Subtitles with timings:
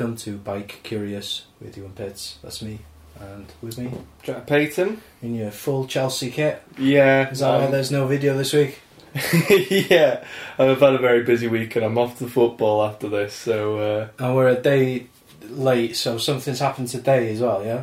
[0.00, 2.38] Welcome to Bike Curious with you and Pits.
[2.42, 2.78] That's me.
[3.20, 3.92] And with me,
[4.22, 5.02] Jack Payton.
[5.20, 6.62] in your full Chelsea kit.
[6.78, 7.28] Yeah.
[7.28, 8.78] Is that why um, there's no video this week?
[9.70, 10.24] yeah.
[10.58, 14.08] I've had a very busy week and I'm off to football after this, so uh,
[14.18, 15.08] And we're a day
[15.50, 17.82] late, so something's happened today as well, yeah?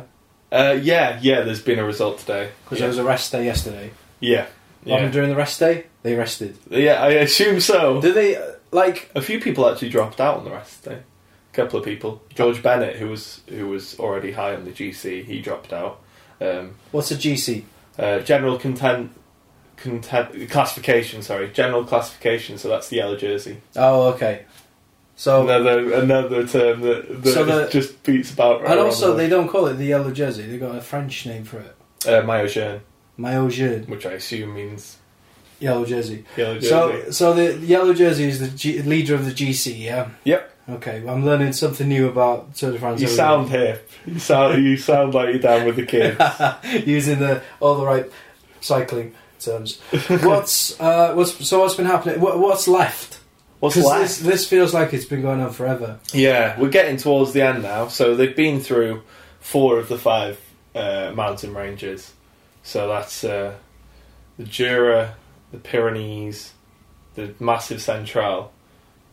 [0.50, 2.50] uh, yeah, yeah, there's been a result today.
[2.64, 2.80] Because yeah.
[2.80, 3.92] there was a rest day yesterday.
[4.18, 4.46] yeah.
[4.82, 5.12] What happened Yeah.
[5.12, 5.84] during the rest day?
[6.02, 6.58] They rested.
[6.68, 8.00] yeah, I assume so.
[8.00, 10.98] Did they, uh, like, A few people actually dropped out on the rest day.
[11.58, 12.22] Couple of people.
[12.36, 16.00] George Bennett, who was who was already high on the GC, he dropped out.
[16.40, 17.64] Um, what's a GC?
[17.98, 19.10] uh, general content,
[19.76, 21.20] content classification.
[21.22, 22.58] Sorry, general classification.
[22.58, 23.56] So that's the yellow jersey.
[23.74, 24.44] Oh, okay.
[25.16, 28.64] So, another another term that, that So the- just beats about.
[28.64, 31.58] and also they don't call it the yellow jersey, they've got a French name for
[31.58, 31.74] it.
[32.06, 32.80] uh, maillot jaune,
[33.16, 34.96] Maillot jaune, which I assume means
[35.58, 36.24] yellow jersey.
[36.36, 36.68] yellow jersey.
[36.68, 40.10] So, so the yellow jersey is the G- leader of the GC, yeah?
[40.22, 40.52] Yep.
[40.68, 43.00] Okay, well, I'm learning something new about Tour de France.
[43.00, 43.90] you sound hip.
[44.04, 46.18] You sound you sound like you're down with the kids.
[46.86, 48.10] using the all the right
[48.60, 49.80] cycling terms.
[50.08, 52.20] What's uh, what's so what's been happening?
[52.20, 53.20] What, what's left?
[53.60, 54.02] What's left?
[54.02, 56.00] This, this feels like it's been going on forever.
[56.12, 57.88] Yeah, we're getting towards the end now.
[57.88, 59.02] So they've been through
[59.40, 60.40] four of the five
[60.74, 62.12] uh, mountain ranges.
[62.62, 63.54] So that's uh,
[64.36, 65.14] the Jura,
[65.52, 66.52] the Pyrenees,
[67.14, 68.52] the Massif Central,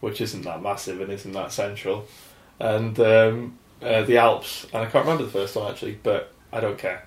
[0.06, 2.06] which isn't that massive and isn't that central,
[2.60, 4.66] and um, uh, the Alps.
[4.72, 7.02] And I can't remember the first one actually, but I don't care.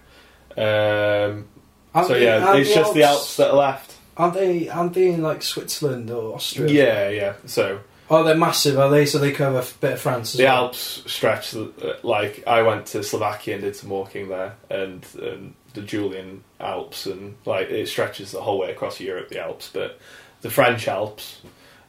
[0.57, 1.47] Um,
[1.95, 3.95] so they- yeah, it's just the Alps that are left.
[4.17, 4.69] Aren't they?
[4.69, 6.69] Aren't they in like Switzerland or Austria?
[6.69, 7.33] Yeah, yeah.
[7.47, 9.05] So Oh, they're massive, are they?
[9.07, 10.35] So they cover a bit of France.
[10.35, 10.65] As The well.
[10.65, 11.67] Alps stretch, uh,
[12.03, 17.07] like I went to Slovakia and did some walking there, and, and the Julian Alps,
[17.07, 19.29] and like it stretches the whole way across Europe.
[19.29, 20.01] The Alps, but
[20.41, 21.41] the French Alps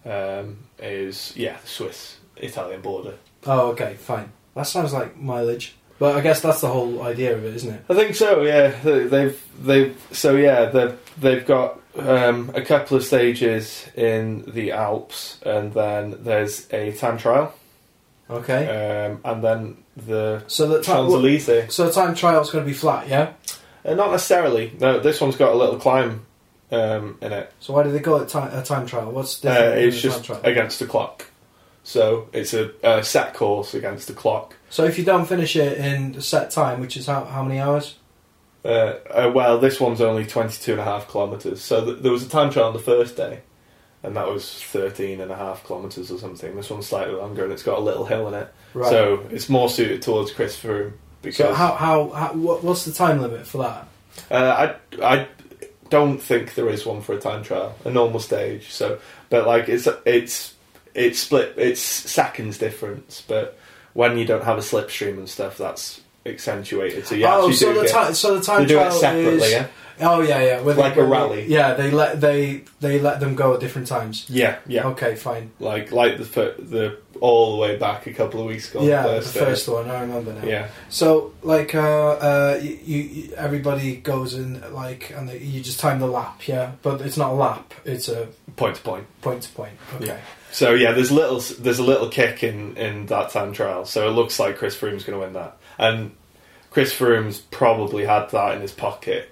[0.06, 3.16] um, is yeah, the Swiss Italian border.
[3.46, 4.32] Oh, okay, fine.
[4.56, 7.82] That sounds like mileage, but I guess that's the whole idea of it, isn't it?
[7.90, 8.42] I think so.
[8.42, 14.44] Yeah, They- they've they've so yeah they've they've got um, a couple of stages in
[14.48, 17.54] the Alps, and then there's a time trial,
[18.30, 18.68] Okay.
[19.08, 21.74] um, and then the so the time, Champs Elysees.
[21.74, 23.34] so the time trial's going to be flat, yeah.
[23.84, 24.72] Uh, not necessarily.
[24.80, 26.26] No, this one's got a little climb
[26.72, 27.52] um, in it.
[27.60, 29.12] So why do they call it time, a time trial?
[29.12, 30.42] What's Uh, it's just time trial?
[30.52, 31.26] against the clock.
[31.84, 34.56] So it's a, a set course against the clock.
[34.70, 37.60] So if you don't finish it in a set time, which is how, how many
[37.60, 37.96] hours?
[38.64, 41.62] Uh, uh, well, this one's only 22 and a half kilometres.
[41.62, 43.40] So th- there was a time trial on the first day,
[44.04, 46.56] and that was 13 and a half kilometres or something.
[46.56, 48.54] This one's slightly longer, and it's got a little hill in it.
[48.74, 48.90] Right.
[48.90, 50.92] So it's more suited towards Chris Froome.
[51.22, 53.88] Because so how, how, how what, what's the time limit for that?
[54.30, 55.28] Uh, I I
[55.90, 58.72] don't think there is one for a time trial, a normal stage.
[58.72, 60.56] So, but like it's it's
[60.94, 63.24] it's split, it's seconds difference.
[63.28, 63.58] But
[63.94, 67.08] when you don't have a slipstream and stuff, that's accentuated.
[67.08, 69.48] So you oh, so do the so the they time do it separately.
[69.48, 69.68] is Yeah,
[70.02, 71.46] oh yeah yeah with Like a rally.
[71.48, 74.26] Yeah, they let they they let them go at different times.
[74.30, 74.88] yeah, yeah.
[74.88, 75.52] Okay, fine.
[75.60, 78.82] Like like the the all the way back a couple of weeks ago.
[78.82, 79.40] yeah, the the first day.
[79.40, 80.46] first one I remember now.
[80.46, 81.80] Yeah, So like uh,
[82.12, 86.72] uh, you, you everybody goes in like and they, you just time the lap, yeah.
[86.82, 89.06] But it's not a lap; it's a point to point.
[89.22, 89.74] point to point.
[89.96, 90.06] Okay.
[90.06, 90.18] Yeah.
[90.52, 93.86] So yeah, there's little there's a little kick in in that time trial.
[93.86, 96.12] So it looks like Chris Froome's going to win that, and
[96.70, 99.32] Chris Froome's probably had that in his pocket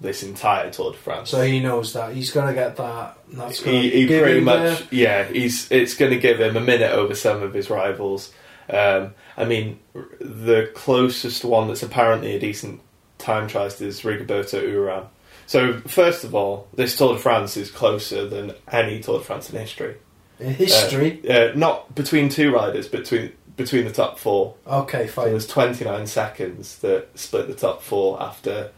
[0.00, 1.30] this entire Tour de France.
[1.30, 3.18] So he knows that he's gonna get that.
[3.32, 6.90] That's gonna he, he pretty much yeah he's it's going to give him a minute
[6.90, 8.32] over some of his rivals.
[8.68, 12.80] Um, I mean, the closest one that's apparently a decent
[13.18, 15.06] time trialist is Rigoberto Uran.
[15.46, 19.50] So first of all, this Tour de France is closer than any Tour de France
[19.50, 19.96] in history.
[20.38, 21.28] in history.
[21.28, 23.32] Uh, not between two riders, but between
[23.62, 24.54] between the top four.
[24.66, 25.30] okay, So fine.
[25.30, 28.70] there's 29 seconds that split the top four after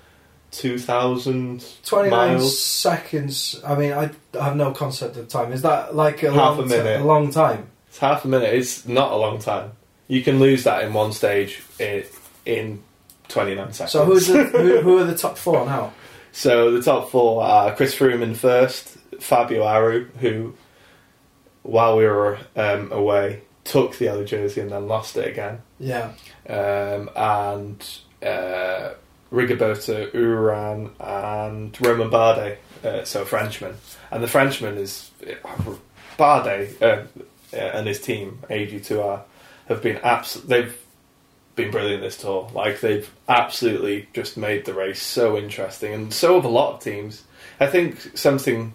[0.52, 2.58] 2,000 Twenty nine miles.
[2.58, 3.60] seconds.
[3.66, 4.10] I mean, I
[4.40, 5.52] have no concept of time.
[5.52, 7.00] Is that like a Half long a minute.
[7.00, 7.66] a long time?
[7.88, 8.54] It's half a minute.
[8.54, 9.72] It's not a long time.
[10.08, 12.04] You can lose that in one stage in,
[12.46, 12.82] in
[13.28, 13.92] 29 seconds.
[13.92, 15.92] So who's the, who, who are the top four now?
[16.36, 18.88] So the top four are Chris Froome in first,
[19.20, 20.54] Fabio Aru, who,
[21.62, 25.62] while we were um, away, took the yellow jersey and then lost it again.
[25.80, 26.12] Yeah.
[26.48, 28.94] um, and uh,
[29.32, 33.74] Rigoberto Uran and Romain Bardet, uh, so a Frenchman.
[34.10, 35.10] And the Frenchman is
[36.18, 37.04] Bardet uh,
[37.52, 39.22] and his team, AG2R,
[39.68, 40.76] have been abs- they've
[41.56, 42.50] been brilliant this tour.
[42.54, 46.80] Like they've absolutely just made the race so interesting, and so have a lot of
[46.80, 47.24] teams.
[47.60, 48.74] I think something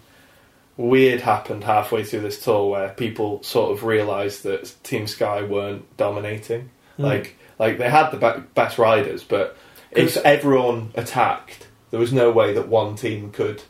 [0.80, 5.96] weird happened halfway through this tour where people sort of realised that Team Sky weren't
[5.96, 6.70] dominating.
[6.98, 7.04] Mm.
[7.04, 9.56] Like, like they had the be- best riders, but
[9.90, 13.62] if everyone attacked, there was no way that one team could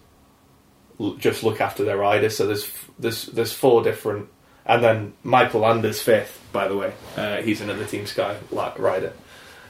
[1.01, 2.37] l- just look after their riders.
[2.37, 4.29] So there's f- there's there's four different,
[4.65, 6.93] and then Michael Landa's fifth, by the way.
[7.17, 9.13] Uh, he's another Team Sky rider,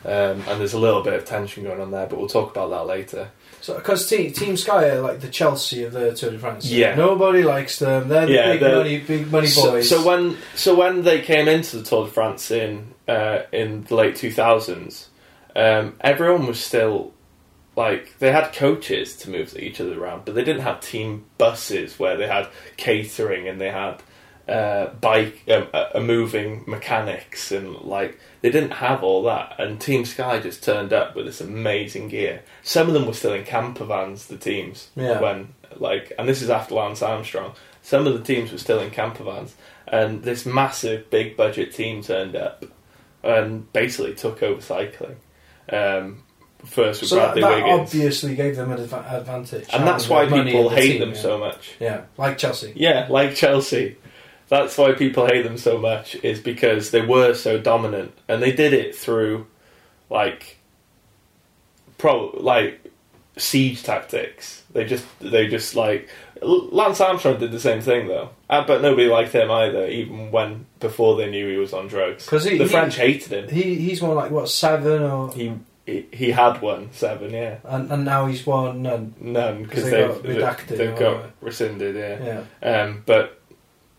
[0.05, 2.70] um, and there's a little bit of tension going on there, but we'll talk about
[2.70, 3.31] that later.
[3.61, 6.64] So, because team, team Sky are like the Chelsea of the Tour de France.
[6.64, 6.94] Yeah.
[6.94, 8.08] Nobody likes them.
[8.08, 9.88] They're the Yeah, big they're- money, big money So, boys.
[9.88, 13.94] so when so when they came into the Tour de France in uh, in the
[13.94, 15.08] late two thousands,
[15.55, 17.12] um, everyone was still
[17.76, 21.99] like they had coaches to move each other around, but they didn't have team buses
[21.99, 22.49] where they had
[22.79, 24.02] catering and they had
[24.50, 29.55] uh, bike um, a, a moving mechanics and like they didn't have all that.
[29.58, 32.43] And Team Sky just turned up with this amazing gear.
[32.62, 34.26] Some of them were still in camper vans.
[34.26, 35.20] The teams Yeah.
[35.20, 37.55] when like, and this is after Lance Armstrong.
[37.82, 39.55] Some of the teams were still in camper vans,
[39.87, 42.64] and this massive, big budget team turned up
[43.23, 45.17] and basically took over cycling.
[45.73, 46.25] Um,
[46.64, 49.69] first with so that, Bradley that Wiggins, obviously gave them an adva- advantage.
[49.73, 51.20] and that's why people in the hate team, them yeah.
[51.23, 51.73] so much.
[51.81, 52.73] Yeah, like Chelsea.
[52.75, 53.97] Yeah, like Chelsea.
[54.50, 58.52] That's why people hate them so much is because they were so dominant and they
[58.52, 59.47] did it through
[60.11, 60.58] like
[61.99, 62.81] pro like
[63.37, 64.62] siege tactics.
[64.73, 66.08] They just they just like
[66.43, 69.87] Lance Armstrong did the same thing though, uh, but nobody liked him either.
[69.87, 73.49] Even when before they knew he was on drugs because the he- French hated him.
[73.49, 75.52] He he's won like what seven or He,
[75.87, 79.14] he he had one seven, yeah, and, and now he's won none.
[79.20, 82.44] None because they they've got redacted they've got rescinded, yeah.
[82.62, 83.39] Yeah, Um, but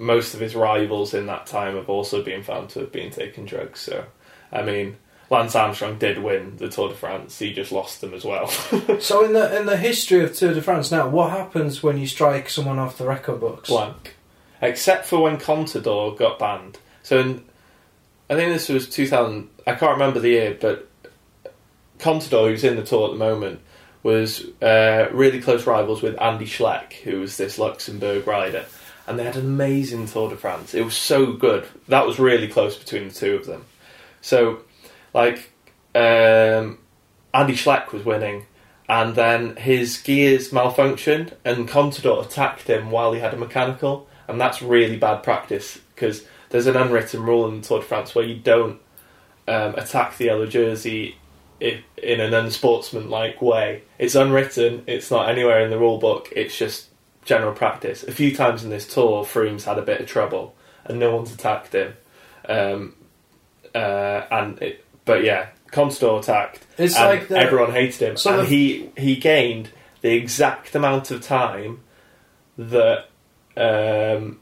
[0.01, 3.45] most of his rivals in that time have also been found to have been taking
[3.45, 3.80] drugs.
[3.80, 4.06] So,
[4.51, 4.98] I mean,
[5.30, 7.38] Lance Armstrong did win the Tour de France.
[7.38, 8.48] He just lost them as well.
[9.00, 12.07] So in the in the history of Tour de France now, what happens when you
[12.07, 13.69] strike someone off the record books?
[13.69, 14.15] Blank,
[14.62, 16.80] except for when Contador got banned.
[17.03, 17.44] So, in,
[18.30, 19.50] I think this was 2000.
[19.68, 20.89] I can't remember the year, but
[22.00, 23.62] Contador, who's in the tour at the moment,
[24.01, 28.65] was uh, really close rivals with Andy Schleck, who was this Luxembourg rider.
[29.11, 30.73] And they had an amazing Tour de France.
[30.73, 31.67] It was so good.
[31.89, 33.65] That was really close between the two of them.
[34.21, 34.61] So,
[35.13, 35.51] like,
[35.93, 36.77] um,
[37.33, 38.45] Andy Schleck was winning,
[38.87, 44.39] and then his gears malfunctioned, and Contador attacked him while he had a mechanical, and
[44.39, 48.23] that's really bad practice because there's an unwritten rule in the Tour de France where
[48.23, 48.79] you don't
[49.45, 51.17] um, attack the yellow jersey
[51.59, 53.83] in an unsportsmanlike way.
[53.99, 54.83] It's unwritten.
[54.87, 56.29] It's not anywhere in the rule book.
[56.33, 56.87] It's just
[57.25, 58.03] general practice.
[58.03, 61.33] A few times in this tour, Froome's had a bit of trouble, and no one's
[61.33, 61.94] attacked him.
[62.47, 62.95] Um,
[63.75, 66.65] uh, and it, but yeah, Contador attacked.
[66.77, 69.69] It's and like the- everyone hated him, So and the- he he gained
[70.01, 71.81] the exact amount of time
[72.57, 73.06] that
[73.56, 74.39] um,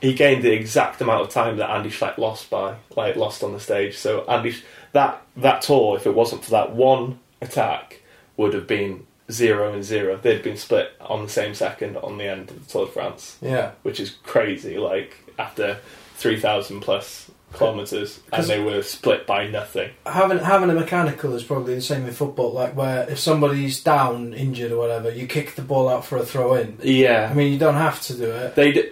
[0.00, 3.52] he gained the exact amount of time that Andy Schleck lost by, like lost on
[3.52, 3.96] the stage.
[3.96, 4.54] So Andy
[4.92, 8.02] that that tour, if it wasn't for that one attack,
[8.36, 10.16] would have been zero and zero.
[10.16, 13.36] They'd been split on the same second on the end of the Tour de France,
[13.42, 14.78] Yeah, which is crazy.
[14.78, 15.78] Like after
[16.14, 19.90] three thousand plus kilometers, and they were split by nothing.
[20.04, 22.52] having having a mechanical is probably the same in football.
[22.52, 26.24] Like where if somebody's down, injured or whatever, you kick the ball out for a
[26.24, 26.78] throw in.
[26.82, 28.54] Yeah, I mean, you don't have to do it.
[28.54, 28.90] They d-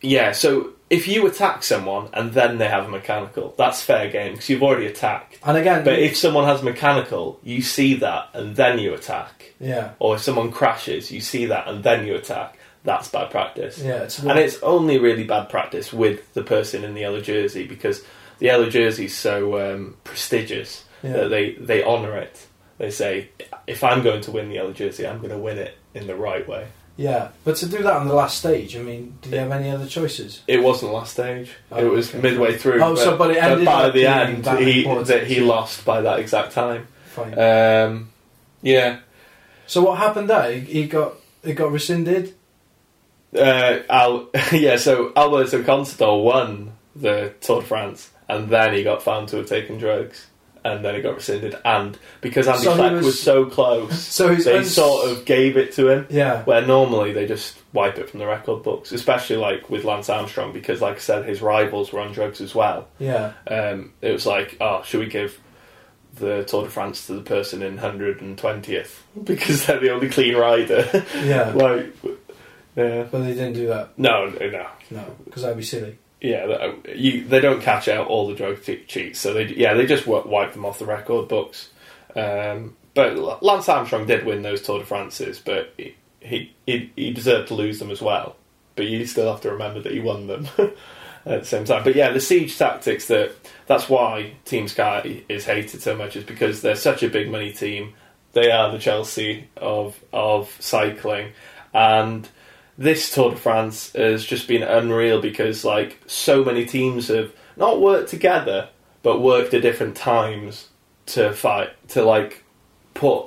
[0.00, 4.48] yeah, so if you attack someone and then they have mechanical, that's fair game because
[4.48, 5.38] you've already attacked.
[5.44, 9.52] And again, But if someone has mechanical, you see that and then you attack.
[9.60, 12.58] yeah, Or if someone crashes, you see that and then you attack.
[12.84, 13.78] That's bad practice.
[13.78, 17.66] yeah, it's And it's only really bad practice with the person in the yellow jersey
[17.66, 18.02] because
[18.38, 21.12] the yellow jersey is so um, prestigious yeah.
[21.12, 22.46] that they, they honour it.
[22.78, 23.30] They say,
[23.66, 26.14] if I'm going to win the yellow jersey, I'm going to win it in the
[26.14, 26.68] right way.
[26.98, 27.28] Yeah.
[27.44, 29.86] But to do that on the last stage, I mean, did you have any other
[29.86, 30.42] choices?
[30.46, 31.52] It wasn't the last stage.
[31.72, 32.20] Oh, it was okay.
[32.20, 32.82] midway through.
[32.82, 36.02] Oh, so- but it ended by up the end, that he that he lost by
[36.02, 36.88] that exact time.
[37.06, 37.38] Fine.
[37.38, 38.10] Um,
[38.60, 38.98] yeah,
[39.66, 40.52] so what happened there?
[40.52, 42.34] He, he got it got rescinded.
[43.34, 44.76] uh, Al, yeah.
[44.76, 49.46] So Alberto Contador won the Tour de France, and then he got found to have
[49.48, 50.26] taken drugs,
[50.68, 51.56] and then it got rescinded.
[51.64, 53.22] And because Andy So Schleck was- was...
[53.22, 56.06] so close, So they uns- sort of gave it to him.
[56.10, 60.08] Yeah, Where normally they just wipe it from the record books, especially like with Lance
[60.08, 62.88] Armstrong, because like I said, his rivals were on drugs as well.
[62.98, 65.38] yeah, um, it was like, oh, should we give
[66.14, 70.88] the Tour de France to the person in 120th because they're the only clean rider?
[71.22, 71.50] yeah.
[71.54, 71.94] like,
[72.76, 73.96] yeah, But they didn't do that.
[73.98, 75.98] no, no, No, because that'd be silly.
[76.20, 79.86] Yeah, you, they don't catch out all the drug che- cheats, so they, yeah, they
[79.86, 81.70] just wi- wipe them off the record books.
[82.16, 87.12] Um, but Lance Armstrong did win those Tour de France's, but he, he, he he
[87.12, 88.36] deserved to lose them as well.
[88.74, 91.84] But you still have to remember that he won them at the same time.
[91.84, 93.32] But yeah, the siege tactics that
[93.66, 97.52] that's why Team Sky is hated so much is because they're such a big money
[97.52, 97.94] team.
[98.32, 101.32] They are the Chelsea of of cycling,
[101.72, 102.28] and
[102.78, 107.80] this Tour de France has just been unreal because like so many teams have not
[107.80, 108.68] worked together
[109.02, 110.68] but worked at different times
[111.06, 112.44] to fight to like
[112.94, 113.26] put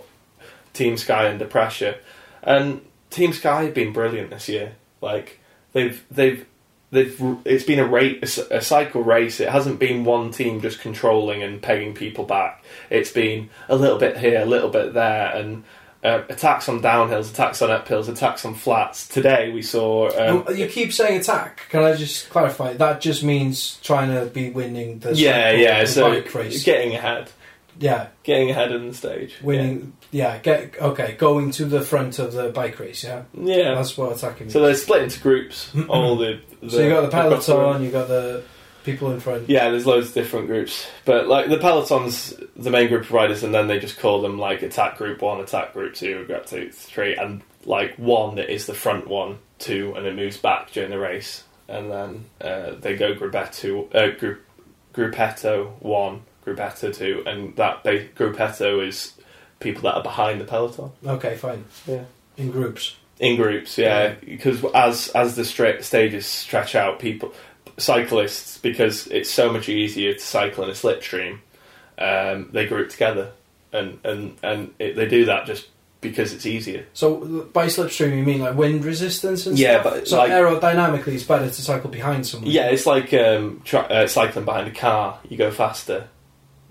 [0.73, 1.97] Team Sky under pressure.
[2.43, 4.73] And Team Sky have been brilliant this year.
[5.01, 5.39] Like
[5.73, 6.45] they've they've
[6.91, 9.39] they've it's been a race a cycle race.
[9.39, 12.63] It hasn't been one team just controlling and pegging people back.
[12.89, 15.63] It's been a little bit here, a little bit there, and
[16.03, 19.07] uh, attacks on downhills, attacks on uphills, attacks on flats.
[19.07, 20.09] Today we saw.
[20.17, 21.61] Um, you keep saying attack.
[21.69, 22.73] Can I just clarify?
[22.73, 25.81] That just means trying to be winning the yeah, yeah.
[25.81, 26.63] the So bike race.
[26.63, 27.29] getting ahead,
[27.79, 29.93] yeah, getting ahead in the stage, winning.
[30.13, 30.39] Yeah.
[30.39, 31.13] get okay.
[31.17, 33.03] Going to the front of the bike race.
[33.03, 33.55] Yeah, Yeah.
[33.55, 33.75] yeah.
[33.75, 34.49] that's what attacking.
[34.49, 34.67] So means.
[34.69, 35.71] they're split into groups.
[35.87, 37.81] All the, the so you got the peloton.
[37.83, 38.43] You got the
[38.83, 39.49] people in front.
[39.49, 43.43] Yeah, there's loads of different groups, but like the peloton's the main group of riders,
[43.43, 46.71] and then they just call them like attack group one, attack group two, group two,
[46.71, 50.89] three, and like one that is the front one, two, and it moves back during
[50.91, 54.41] the race, and then uh, they go gruppetto, uh, group,
[54.93, 59.13] gruppetto one, gruppetto two, and that ba- gruppetto is
[59.59, 61.63] people that are behind the peloton Okay, fine.
[61.85, 62.03] Yeah.
[62.37, 62.95] In groups.
[63.19, 63.77] in groups.
[63.77, 67.33] Yeah, because as as the stra- stages stretch out, people
[67.81, 71.39] cyclists because it's so much easier to cycle in a slipstream.
[71.97, 73.31] Um, they group together,
[73.73, 75.67] and and and it, they do that just
[76.01, 76.85] because it's easier.
[76.93, 79.93] So by slipstream, you mean like wind resistance and Yeah, stuff?
[79.93, 82.49] but so like- aerodynamically, it's better to cycle behind someone.
[82.49, 85.19] Yeah, it's like um, tri- uh, cycling behind a car.
[85.29, 86.07] You go faster.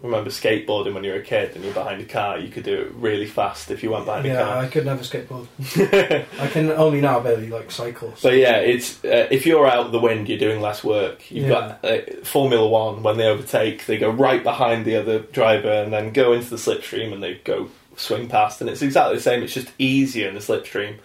[0.02, 2.38] Remember skateboarding when you were a kid and you're behind a car?
[2.38, 4.47] You could do it really fast if you went behind a car.
[4.57, 4.61] yeah.
[4.61, 5.47] a I could never skateboard.
[6.40, 8.14] I can only now barely like cycle.
[8.16, 11.30] so- But yeah, it's uh, if you're out of the wind, you're doing less work.
[11.30, 11.76] You've Yeah.
[11.83, 15.92] got uh, Formula One when they overtake, they go right behind the other driver and
[15.92, 19.42] then go into the slipstream and they go swing past, and it's exactly the same.
[19.42, 20.97] It's just easier in the slipstream,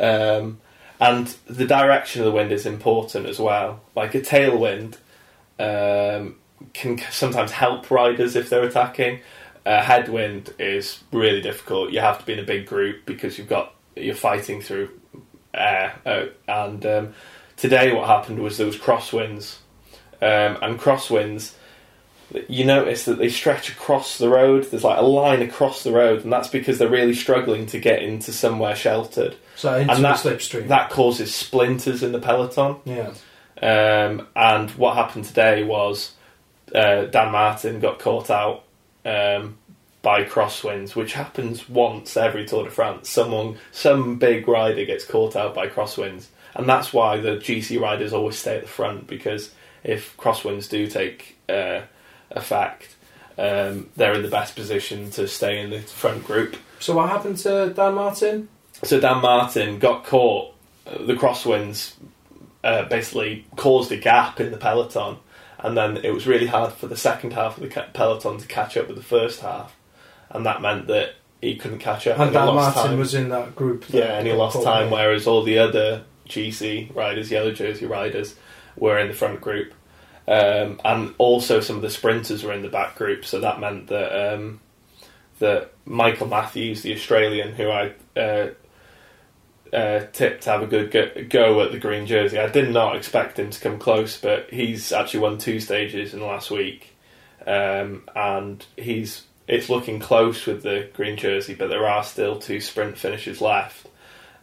[0.00, 0.58] um,
[0.98, 3.80] and the direction of the wind is important as well.
[3.94, 4.96] Like a tailwind
[5.60, 6.36] um,
[6.74, 9.20] can sometimes help riders if they're attacking.
[9.66, 11.90] A headwind is really difficult.
[11.92, 14.88] You have to be in a big group because you've got you're fighting through
[15.52, 15.94] air.
[16.06, 17.14] Uh, and um,
[17.56, 19.56] today, what happened was there was crosswinds,
[20.22, 21.52] um, and crosswinds.
[22.48, 24.64] You notice that they stretch across the road.
[24.70, 28.02] There's like a line across the road, and that's because they're really struggling to get
[28.02, 29.34] into somewhere sheltered.
[29.56, 30.68] So into And that- the slipstream.
[30.68, 32.76] That causes splinters in the peloton.
[32.84, 33.10] yeah.
[33.60, 36.12] Um, and what happened today was
[36.74, 38.64] uh, Dan Martin got caught out
[39.04, 39.56] um,
[40.02, 43.08] by crosswinds, which happens once every Tour de France.
[43.10, 48.12] Someone, some big rider gets caught out by crosswinds, and that's why the GC riders
[48.12, 49.52] always stay at the front because
[49.84, 51.80] if crosswinds do take uh,
[52.30, 52.96] effect,
[53.38, 56.56] um, they're in the best position to stay in the front group.
[56.78, 58.48] So what happened to Dan Martin?
[58.82, 60.54] So Dan Martin got caught.
[60.86, 61.94] uh, The crosswinds
[62.64, 65.16] uh, basically caused a gap in the peloton,
[65.62, 68.76] and then it was really hard for the second half of the peloton to catch
[68.76, 69.76] up with the first half,
[70.30, 72.18] and that meant that he couldn't catch up.
[72.18, 72.98] And he Dan Martin time.
[72.98, 73.86] was in that group.
[73.86, 74.86] that yeah, and he lost time.
[74.86, 74.90] in.
[74.90, 78.34] Whereas all the other GC riders, yellow jersey riders,
[78.76, 79.72] were in the front group,
[80.28, 83.24] um, and also some of the sprinters were in the back group.
[83.24, 84.60] So that meant that um,
[85.38, 88.50] that Michael Matthews, the Australian, who I uh,
[89.72, 92.96] uh, tipped to have a good go, go at the green jersey, I did not
[92.96, 96.94] expect him to come close, but he's actually won two stages in the last week,
[97.46, 102.60] um, and he's it's looking close with the green jersey, but there are still two
[102.60, 103.88] sprint finishes left.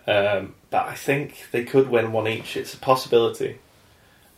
[0.05, 2.57] Um, but I think they could win one each.
[2.57, 3.59] It's a possibility.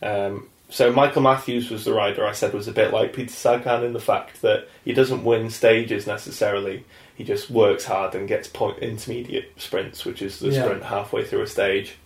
[0.00, 3.82] Um, so Michael Matthews was the rider I said was a bit like Peter Sagan
[3.82, 6.84] in the fact that he doesn't win stages necessarily.
[7.20, 10.62] He just works hard and gets point intermediate sprints, which is the Yeah.
[10.64, 11.96] sprint halfway through a stage.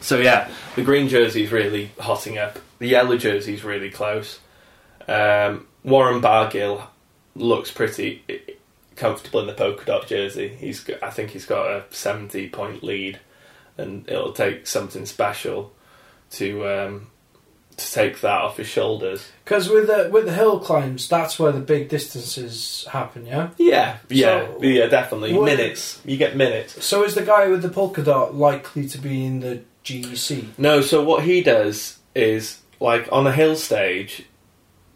[0.00, 2.60] So yeah, the green jersey's really hotting up.
[2.78, 4.38] The yellow jersey's really close.
[5.06, 6.82] Um, Warren Barguil
[7.36, 8.22] looks pretty
[8.96, 10.48] comfortable in the polka dot jersey.
[10.48, 13.20] He's, got, I think he's got a seventy point lead,
[13.76, 15.74] and it'll take something special
[16.30, 17.08] to um,
[17.80, 19.28] to take that off his shoulders.
[19.44, 23.26] Because with the with the hill climbs, that's where the big distances happen.
[23.26, 23.50] Yeah.
[23.58, 25.32] Yeah, yeah, So- yeah, definitely.
[25.34, 26.00] What- minutes.
[26.04, 26.84] You get minutes.
[26.84, 30.46] So is the guy with the polka dot likely to be in the GC?
[30.58, 34.24] No, so what he does is like on a hill stage,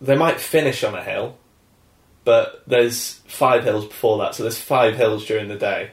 [0.01, 1.37] they might finish on a hill,
[2.25, 5.91] but there's five hills before that, so there's five hills during the day.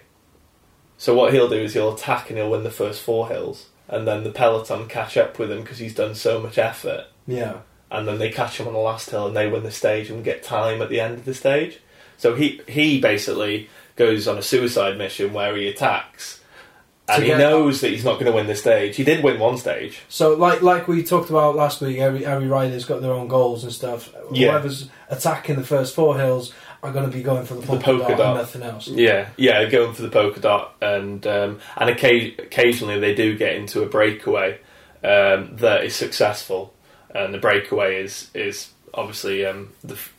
[0.98, 4.08] So what he'll do is he'll attack and he'll win the first four hills, and
[4.08, 7.58] then the peloton catch up with him because he's done so much effort, Yeah.
[7.92, 10.24] and then they catch him on the last hill and they win the stage and
[10.24, 11.80] get time at the end of the stage.
[12.18, 16.40] So he he basically goes on a suicide mission where he attacks,
[17.10, 18.96] and he get- knows that he's not going to win the stage.
[18.96, 20.02] He did win one stage.
[20.08, 23.64] So like like we talked about last week, every every rider's got their own goals
[23.64, 24.14] and stuff.
[24.32, 24.52] Yeah.
[24.52, 27.84] Whoever's attacking the first four hills are going to be going for the The polka,
[27.86, 28.28] polka dot, dot.
[28.28, 28.88] and nothing else.
[28.88, 33.56] Yeah, yeah, going for the polka dot, and um, and occa- occasionally they do get
[33.56, 34.60] into a breakaway
[35.04, 36.74] um, that is successful,
[37.14, 40.14] and the breakaway is is obviously um, the f-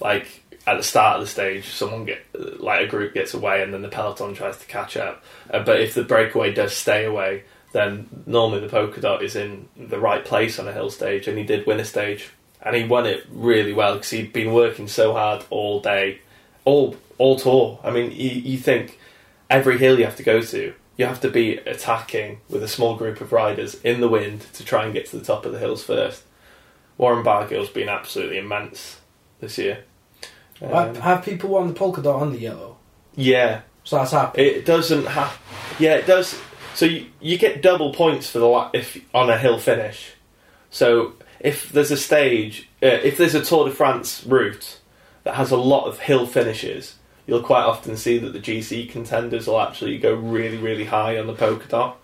[0.00, 2.20] like at the start of the stage, someone get
[2.60, 5.22] like a group gets away, and then the peloton tries to catch up.
[5.50, 9.68] Uh, but if the breakaway does stay away, then normally the polka dot is in
[9.76, 12.30] the right place on a hill stage, and he did win a stage,
[12.66, 16.20] and he won it really well because he'd been working so hard all day,
[16.66, 17.78] all all tour.
[17.82, 18.98] I mean, you, you think
[19.48, 22.96] every hill you have to go to, you have to be attacking with a small
[22.96, 25.58] group of riders in the wind to try and get to the top of the
[25.58, 26.24] hills first.
[26.98, 29.00] Warren Barguil's been absolutely immense
[29.40, 29.84] this year.
[30.60, 32.78] Um, Have, have people won the polka dot and the yellow?
[33.14, 34.44] yeah, So that's happened.
[34.44, 35.38] it doesn't have.
[35.78, 36.38] Yeah, it does.
[36.74, 40.12] So you, you get double points for the la- if on a hill finish.
[40.70, 41.12] So
[41.46, 44.80] if there's a stage, uh, if there's a Tour de France route
[45.22, 49.46] that has a lot of hill finishes, you'll quite often see that the GC contenders
[49.46, 51.98] will actually go really, really high on the polka dot.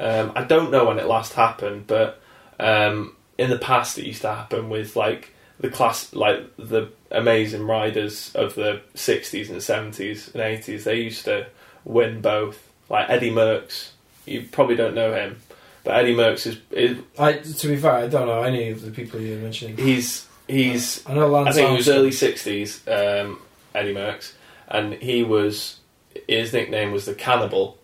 [0.00, 2.20] Um, I don't know when it last happened, but
[2.58, 7.68] um, in the past it used to happen with like the class, like the amazing
[7.68, 10.82] riders of the 60s and 70s and 80s.
[10.82, 11.46] They used to
[11.84, 12.68] win both.
[12.88, 13.90] Like Eddie Merckx,
[14.26, 15.36] you probably don't know him,
[15.84, 18.90] but Eddie Merckx is, is I, to be fair, I don't know any of the
[18.90, 19.76] people you're mentioning.
[19.76, 21.98] he's he's I know Lance I think he was Armstrong.
[21.98, 23.40] early sixties, um,
[23.74, 24.32] Eddie Merckx,
[24.68, 25.80] and he was
[26.28, 27.78] his nickname was the Cannibal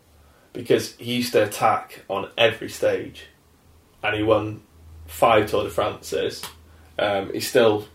[0.52, 3.26] because he used to attack on every stage,
[4.02, 4.62] and he won
[5.06, 6.42] five Tour de France's.
[6.98, 7.86] Um, he's still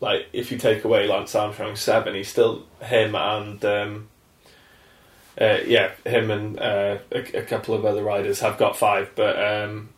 [0.00, 4.08] like if you take away Lance Armstrong seven, he's still him and um,
[5.40, 9.42] uh, yeah, him and uh, a, a couple of other riders have got five, but
[9.42, 9.90] um,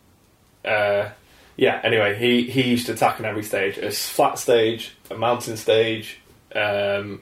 [0.65, 1.11] uh,
[1.57, 1.81] yeah.
[1.85, 6.21] Anyway, he he used to attack on every stage: a flat stage, a mountain stage,
[6.57, 7.21] um,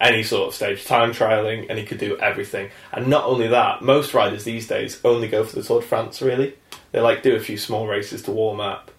[0.00, 2.70] any sort of stage, time trialing, and he could do everything.
[2.90, 6.22] And not only that, most riders these days only go for the Tour de France.
[6.22, 6.54] Really,
[6.92, 8.90] they like do a few small races to warm up,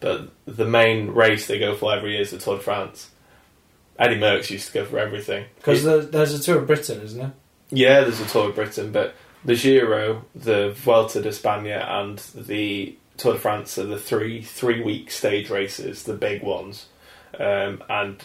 [0.00, 3.10] but the main race they go for every year is the Tour de France.
[3.98, 7.34] Eddie Merckx used to go for everything Because there's a tour of Britain, isn't there?
[7.72, 12.96] Yeah, there's a Tour of Britain, but the Giro, the Vuelta de España, and the
[13.16, 16.86] Tour de France are the three three week stage races, the big ones.
[17.38, 18.22] Um, and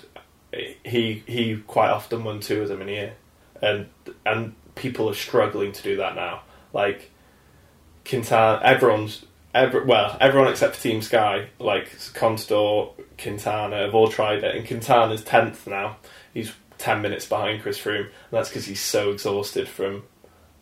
[0.83, 3.13] he he quite often won two of them in a year,
[3.61, 3.87] and
[4.25, 6.41] and people are struggling to do that now.
[6.73, 7.09] Like
[8.05, 14.55] Quintana, everyone's every, well, everyone except Team Sky, like Contador, Quintana, have all tried it,
[14.55, 15.97] and Quintana's tenth now.
[16.33, 20.03] He's ten minutes behind Chris Froome, and that's because he's so exhausted from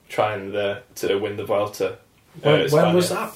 [0.09, 1.93] trying the to win the Vuelta.
[1.93, 1.95] uh,
[2.41, 3.33] When, when was that?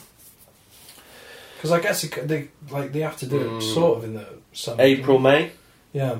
[1.57, 3.73] Because I guess it, they like they have to do it Mm.
[3.73, 4.81] sort of in the summer.
[4.81, 5.51] April, May.
[5.93, 6.19] Yeah.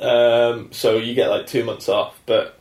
[0.00, 2.57] Um, so you get like two months off, but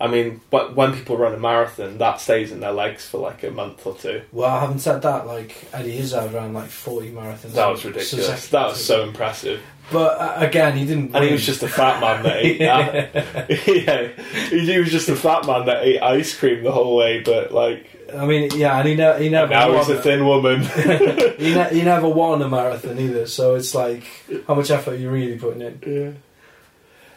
[0.00, 3.42] I mean, wh- when people run a marathon, that stays in their legs for like
[3.42, 4.22] a month or two.
[4.32, 7.52] Well, having said that, like Eddie Izzard ran like forty marathons.
[7.54, 8.48] That was ridiculous.
[8.48, 9.60] That was so impressive.
[9.90, 11.14] But uh, again, he didn't.
[11.16, 12.60] And he was just a fat man that ate.
[13.86, 14.08] yeah,
[14.50, 17.20] he he was just a fat man that ate ice cream the whole way.
[17.20, 19.50] But like I mean, yeah, and he, ne- he never.
[19.50, 20.60] now he's a thin woman.
[21.38, 23.26] he, ne- he never won a marathon either.
[23.26, 24.04] So it's like,
[24.46, 26.16] how much effort are you really putting in?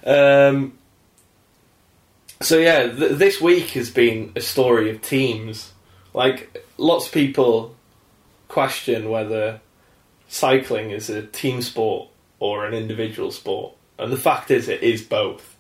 [0.05, 0.47] Yeah.
[0.47, 0.77] Um.
[2.41, 5.73] So yeah, th- this week has been a story of teams.
[6.13, 7.75] Like lots of people
[8.47, 9.62] question whether
[10.27, 15.04] cycling is a team sport or an individual sport, and the fact is, it is
[15.04, 15.56] both,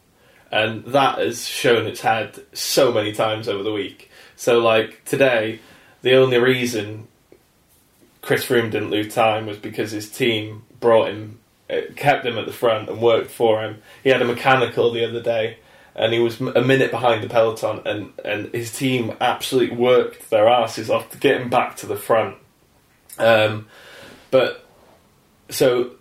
[0.51, 4.09] and that has shown its head so many times over the week.
[4.35, 5.59] So like today,
[6.01, 7.07] the only reason
[8.21, 11.39] Chris Froome didn't lose time was because his team brought him,
[11.69, 13.81] uh, kept him at the front and worked for him.
[14.03, 15.57] He had a mechanical the other day,
[15.95, 20.47] and he was a minute behind the peloton, and, and his team absolutely worked their
[20.47, 22.37] asses off to get him back to the front.
[23.17, 23.67] Um,
[24.29, 24.65] but
[25.49, 25.91] so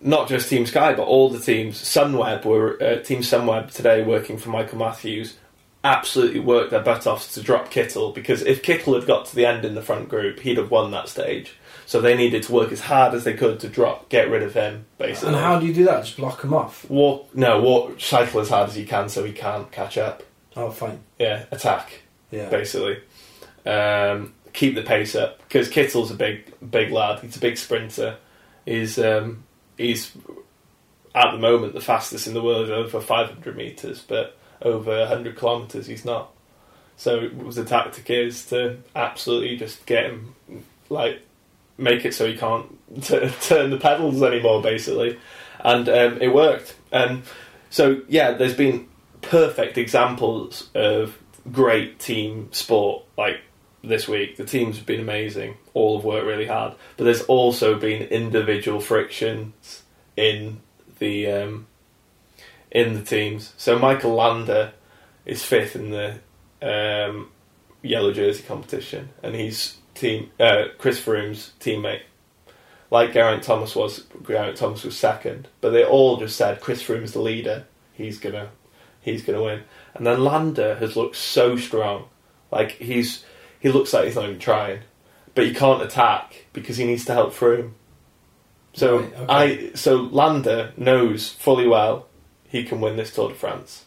[0.00, 1.80] not just Team Sky, but all the teams.
[1.80, 5.36] Sunweb were uh, Team Sunweb today working for Michael Matthews.
[5.82, 9.46] Absolutely worked their butt off to drop Kittel because if Kittel had got to the
[9.46, 11.54] end in the front group, he'd have won that stage.
[11.90, 14.54] So they needed to work as hard as they could to drop, get rid of
[14.54, 15.30] him, basically.
[15.30, 16.04] And how do you do that?
[16.04, 16.88] Just block him off?
[16.88, 17.34] walk?
[17.34, 20.22] No, walk, cycle as hard as you can so he can't catch up.
[20.54, 21.00] Oh, fine.
[21.18, 22.02] Yeah, attack.
[22.30, 22.48] Yeah.
[22.48, 22.98] basically.
[23.66, 27.18] Um, keep the pace up because Kittel's a big, big lad.
[27.22, 28.18] He's a big sprinter.
[28.64, 29.42] He's um,
[29.76, 30.12] he's
[31.12, 35.88] at the moment the fastest in the world over 500 meters, but over 100 kilometers
[35.88, 36.30] he's not.
[36.96, 40.36] So the tactic is to absolutely just get him
[40.88, 41.22] like
[41.80, 42.66] make it so he can't
[43.02, 45.18] t- turn the pedals anymore, basically,
[45.60, 46.76] and um, it worked.
[46.92, 47.22] And
[47.70, 48.88] so yeah, there's been
[49.22, 51.18] perfect examples of
[51.50, 53.40] great team sport like
[53.82, 54.36] this week.
[54.36, 55.56] The teams have been amazing.
[55.74, 59.82] All have worked really hard, but there's also been individual frictions
[60.16, 60.60] in
[60.98, 61.66] the um,
[62.70, 63.54] in the teams.
[63.56, 64.74] So Michael Landa
[65.24, 66.18] is fifth in the
[66.62, 67.30] um,
[67.82, 72.02] yellow jersey competition, and he's team uh, Chris Froome's teammate.
[72.90, 77.12] Like Geraint Thomas was, Geraint Thomas was second, but they all just said Chris Froome's
[77.12, 77.66] the leader.
[77.92, 78.50] He's gonna,
[79.00, 79.62] he's gonna win.
[79.94, 82.08] And then Landa has looked so strong,
[82.50, 83.24] like he's
[83.60, 84.80] he looks like he's not even trying,
[85.34, 87.72] but he can't attack because he needs to help Froome.
[88.72, 89.26] So Right, okay.
[89.28, 92.06] I so Landa knows fully well
[92.48, 93.84] he can win this Tour de France.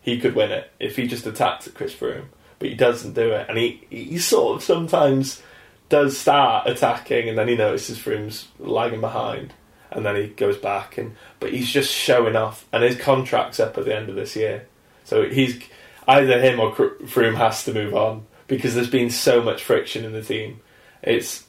[0.00, 2.26] He could win it if he just attacked at Chris Froome,
[2.62, 5.42] but he doesn't do it, and he he sort of sometimes
[5.88, 9.52] does start attacking, and then he notices Froome's lagging behind,
[9.90, 13.76] and then he goes back, and but he's just showing off, and his contract's up
[13.76, 14.68] at the end of this year,
[15.02, 15.60] so he's
[16.06, 20.12] either him or Froome has to move on because there's been so much friction in
[20.12, 20.60] the team.
[21.02, 21.44] It's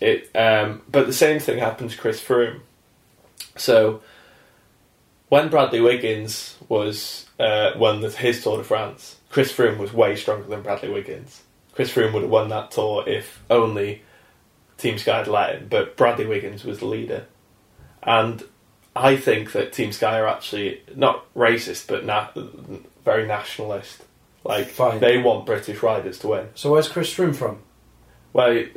[0.00, 2.58] it, um, but the same thing happened to Chris Froome.
[3.54, 4.02] So
[5.28, 10.16] when Bradley Wiggins was uh, won the, his Tour de France, Chris Froome was way
[10.16, 11.42] stronger than Bradley Wiggins.
[11.74, 14.00] Chris Froome would have won that tour if only
[14.78, 17.26] Team Sky had let him, but Bradley Wiggins was the leader.
[18.02, 18.42] And
[18.96, 22.30] I think that Team Sky are actually not racist, but na-
[23.04, 24.02] very nationalist.
[24.42, 25.00] Like Fine.
[25.00, 26.48] they want British riders to win.
[26.54, 27.58] So where's Chris Froome from?
[28.32, 28.68] Well, he,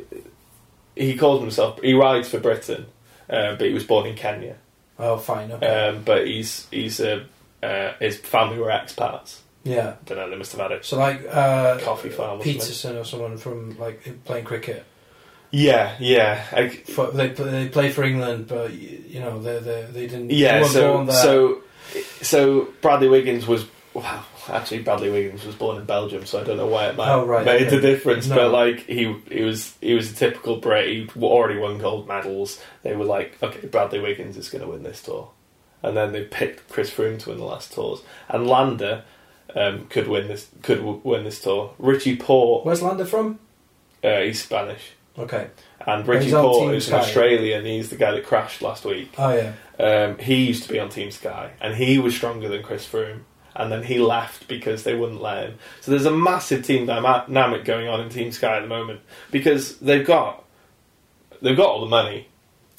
[0.94, 1.80] he calls himself.
[1.80, 2.84] He rides for Britain,
[3.30, 4.56] uh, but he was born in Kenya.
[4.98, 5.52] Oh, fine.
[5.52, 5.66] Okay.
[5.66, 7.24] Um, but he's he's a
[7.62, 9.38] uh, his family were expats.
[9.64, 9.96] Yeah.
[10.06, 10.30] Don't know.
[10.30, 12.40] They must have had a So like uh, coffee farm.
[12.40, 12.60] Or something.
[12.60, 14.84] Pietersen or someone from like playing cricket.
[15.52, 20.06] Yeah, yeah, I, For, they they play for England, but you know they they, they
[20.06, 20.28] didn't.
[20.28, 20.60] they yeah.
[20.60, 21.16] weren't So born there.
[21.22, 21.62] so
[22.22, 23.66] so Bradley Wiggins was.
[23.92, 27.10] Wow, actually, Bradley Wiggins was born in Belgium, so I don't know why it might
[27.12, 27.74] Oh, right, made okay.
[27.76, 28.28] the difference.
[28.28, 28.36] No.
[28.36, 30.86] But like he he was he was a typical Brit.
[30.86, 32.62] He already won gold medals.
[32.84, 35.32] They were like, okay, Bradley Wiggins is going to win this tour,
[35.82, 39.04] and then they picked Chris Froome to win the last tours, and Landa
[39.56, 41.74] um, could win this could w- win this tour.
[41.78, 43.38] Richie Porte, where's Landa from?
[44.04, 45.48] uh, he's Spanish, Okay.
[45.86, 46.98] and he's Richie on Porte Team is an Sky.
[47.00, 47.64] Australian.
[47.64, 49.12] He's the guy that crashed last week.
[49.18, 49.52] Oh yeah.
[49.84, 53.20] Um, he used to be on Team Sky, and he was stronger than Chris Froome.
[53.56, 55.58] And then he left because they wouldn't let him.
[55.80, 59.00] So there's a massive team dynamic going on in Team Sky at the moment
[59.32, 60.44] because they've got
[61.42, 62.28] they've got all the money.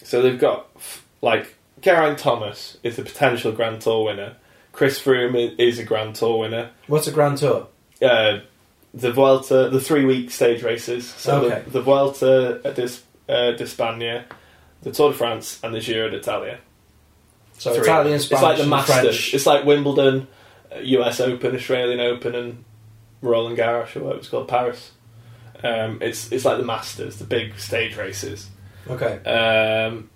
[0.03, 4.37] So they've got f- like Geraint Thomas is a potential Grand Tour winner.
[4.71, 6.71] Chris Froome is a Grand Tour winner.
[6.87, 7.67] What's a Grand Tour?
[8.01, 8.39] Uh,
[8.93, 11.07] the Vuelta, the three week stage races.
[11.09, 11.61] So Okay.
[11.65, 16.59] the, the Vuelta uh, dis, uh, the Tour de France, and the Giro d'Italia.
[17.57, 17.83] So Three.
[17.83, 19.33] Italian, It's like the Masters.
[19.33, 20.27] It's like Wimbledon,
[20.75, 22.63] uh, US Open, Australian Open, and
[23.21, 24.91] Roland Garros, or what it was called, Paris.
[25.63, 28.49] Um, it's it's like the Masters, the big stage races.
[28.89, 29.23] Okay.
[29.29, 30.09] Um,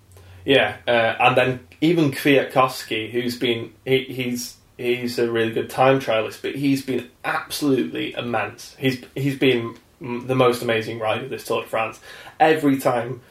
[0.46, 5.98] yeah, uh, and then even Kwiatkowski, who's been he, he's he's a really good time
[5.98, 8.76] trialist, but he's been absolutely immense.
[8.78, 11.98] He's he's been the most amazing rider this Tour de France.
[12.38, 13.22] Every time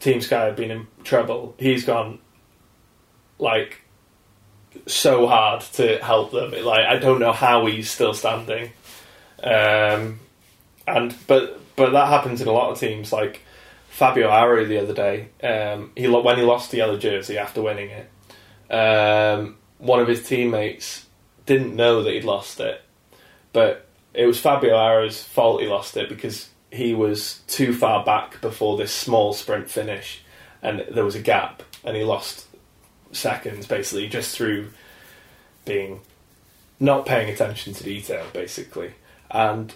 [0.00, 2.18] Team Sky have been in trouble, he's gone
[3.38, 3.82] like
[4.86, 6.52] so hard to help them.
[6.64, 8.70] Like I don't know how he's still standing.
[9.42, 10.20] Um,
[10.86, 13.12] and but but that happens in a lot of teams.
[13.12, 13.42] Like
[13.98, 17.90] Fabio Aru the other day, um, he when he lost the yellow jersey after winning
[17.90, 21.06] it, um, one of his teammates
[21.46, 22.80] didn't know that he'd lost it,
[23.52, 28.40] but it was Fabio Aru's fault he lost it because he was too far back
[28.40, 30.22] before this small sprint finish,
[30.62, 32.46] and there was a gap, and he lost
[33.10, 34.70] seconds basically just through
[35.64, 36.02] being
[36.78, 38.92] not paying attention to detail basically,
[39.28, 39.74] and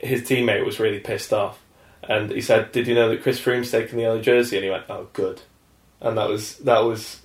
[0.00, 1.58] his teammate was really pissed off.
[2.08, 4.70] And he said, "Did you know that Chris Froome's taking the yellow jersey?" And he
[4.70, 5.42] went, "Oh, good."
[6.00, 7.20] And that was that was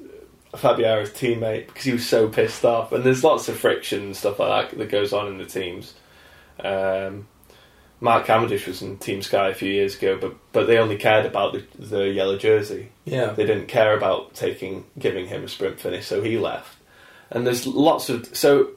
[0.55, 2.91] Fabia's teammate because he was so pissed off.
[2.91, 5.93] And there's lots of friction and stuff like that that goes on in the teams.
[6.59, 7.27] Um,
[7.99, 11.25] Mark Cavendish was in Team Sky a few years ago, but but they only cared
[11.25, 12.89] about the, the yellow jersey.
[13.05, 13.31] Yeah.
[13.31, 16.75] They didn't care about taking giving him a sprint finish, so he left.
[17.29, 18.71] And there's lots of so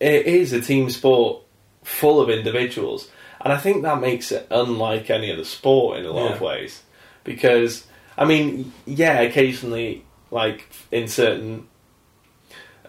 [0.00, 1.42] it is a team sport
[1.82, 3.08] full of individuals,
[3.44, 6.82] and I think that makes it unlike any other sport in a lot of ways.
[7.22, 11.68] Because I mean, yeah, occasionally, like in certain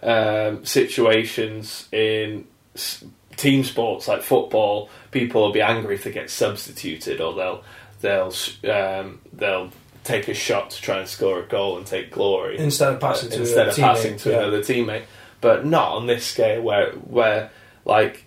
[0.02, 3.04] um, situations in s-
[3.36, 7.64] team sports like football, people will be angry if they get substituted, or they'll
[8.00, 8.32] they'll
[8.72, 9.70] um, they'll
[10.04, 13.28] take a shot to try and score a goal and take glory Instead of passing
[13.28, 14.38] uh, to instead of teammate, passing to yeah.
[14.38, 15.02] another teammate,
[15.40, 17.50] but not on this scale where where
[17.84, 18.24] like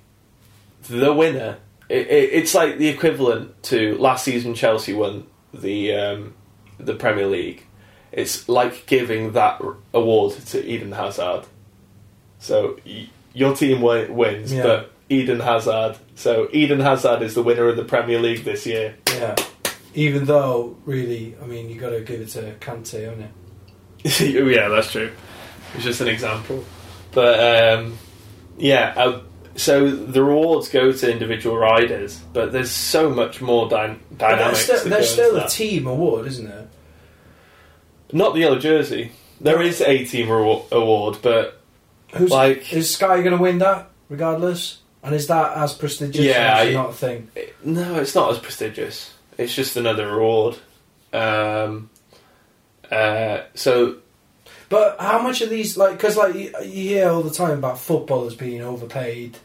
[0.87, 1.57] the winner.
[1.89, 6.35] It, it, it's like the equivalent to last season Chelsea won the um,
[6.79, 7.65] the Premier League.
[8.11, 9.61] It's like giving that
[9.93, 11.43] award to Eden Hazard.
[12.39, 14.63] So y- your team wi- wins, Yeah.
[14.63, 15.97] but Eden Hazard.
[16.15, 18.95] So Eden Hazard is the winner of the Premier League this year.
[19.09, 19.35] Yeah.
[19.95, 23.31] Even though, really, I mean, you got to give it to Kante, haven't
[24.03, 24.45] you?
[24.49, 25.11] yeah, that's true.
[25.75, 26.63] It's just an example,
[27.11, 27.39] but
[27.79, 27.97] um,
[28.57, 28.93] yeah.
[28.95, 29.21] Uh,
[29.55, 34.67] so the rewards go to individual riders, but there's so much more dy- dynamics.
[34.67, 35.49] there's still, there's still a that.
[35.49, 36.67] team award, isn't there?
[38.11, 39.11] Not the yellow jersey.
[39.41, 41.61] There is a team award, but
[42.15, 44.79] Who's like is Sky going to win that regardless?
[45.03, 46.21] And is that as prestigious?
[46.25, 47.29] Yeah, I- not a thing.
[47.63, 49.13] no, it's not as prestigious.
[49.37, 50.57] It's just another reward.
[51.13, 51.89] Um,
[52.91, 53.97] uh, so
[54.69, 57.79] But how much of these, like, because like you, you hear all the time about
[57.79, 59.37] footballers being overpaid.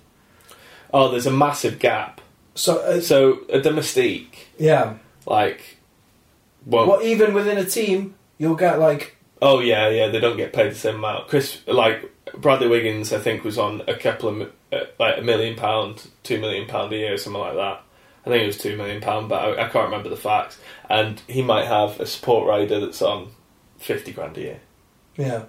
[0.93, 2.21] oh, there's a massive gap.
[2.55, 4.95] So, uh, So at the Mystique, yeah.
[5.27, 5.79] like,
[6.67, 10.53] well, Well, even within a team, you'll get like Oh yeah, yeah, they don't get
[10.53, 11.29] paid the same amount.
[11.29, 15.23] Chris, like Bradley Wiggins, I think was on a couple of mi- uh, like a
[15.23, 17.83] million pound, two million pound a year, something like that.
[18.25, 20.59] I think it was two million pound, but I, I can't remember the facts.
[20.89, 23.33] And he might have a support rider that's on
[23.79, 24.61] fifty grand a year.
[25.17, 25.45] Yeah.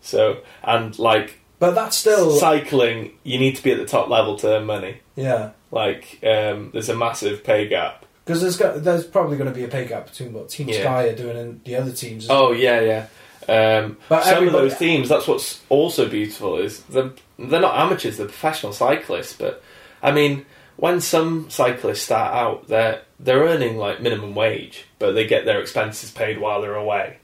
[0.00, 4.36] So and like But that's still cycling, you need to be at the top level
[4.38, 4.98] to earn money.
[5.16, 5.50] yeah.
[5.72, 8.04] Like um, there's a massive pay gap.
[8.24, 10.80] Because there's got, there's probably going to be a pay gap between what Team Yeah.
[10.82, 12.26] Sky are doing and the other teams.
[12.30, 13.06] Oh yeah, yeah.
[13.48, 17.76] Um, But some of everybody- those teams, that's what's also beautiful is they're, they're not
[17.78, 19.34] amateurs; they're professional cyclists.
[19.34, 19.62] But
[20.02, 25.26] I mean, when some cyclists start out, they're they're earning like minimum wage, but they
[25.26, 27.18] get their expenses paid while they're away.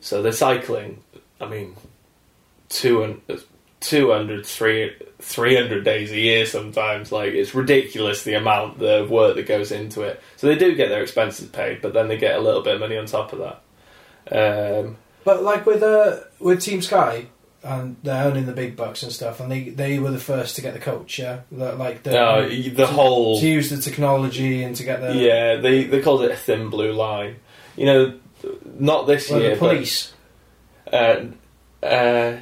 [0.00, 1.02] So they're cycling.
[1.40, 1.76] I mean,
[2.70, 3.42] 200,
[3.80, 7.10] 200 300 300 days a year sometimes.
[7.12, 10.20] Like it's ridiculous the amount of work that goes into it.
[10.36, 12.80] So they do get their expenses paid, but then they get a little bit of
[12.80, 13.60] money on top of that.
[14.30, 17.26] Um, But like with uh, with Team Sky,
[17.62, 20.62] and they're owning the big bucks and stuff, and they they were the first to
[20.62, 21.18] get the coach.
[21.18, 25.14] Yeah, The- like the no, the whole to use the technology and to get the
[25.14, 27.36] yeah, they they called it a thin blue line.
[27.76, 28.14] You know,
[28.78, 30.12] not this well, year, the police.
[30.84, 30.94] but
[31.82, 32.36] uh, uh,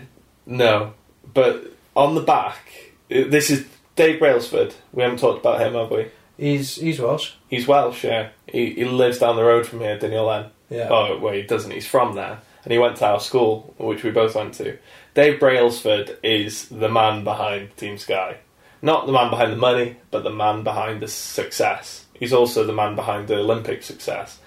[0.46, 0.94] no,
[1.32, 4.74] but on the back, uh, this is Dave Brailsford.
[4.92, 6.06] We haven't talked about him, have we?
[6.37, 7.32] He's he's Welsh.
[7.48, 8.30] He's Welsh, yeah.
[8.46, 10.50] He, he lives down the road from here, Deiniolen.
[10.68, 10.88] Yeah.
[10.90, 11.70] Oh, well, he doesn't.
[11.70, 12.40] He's from there.
[12.64, 14.76] And he went to our school, which we both went to.
[15.14, 18.38] Dave Brailsford is the man behind Team Sky.
[18.82, 22.04] Not the man behind the money, but the man behind the success.
[22.14, 24.38] He's also the man behind the Olympic success.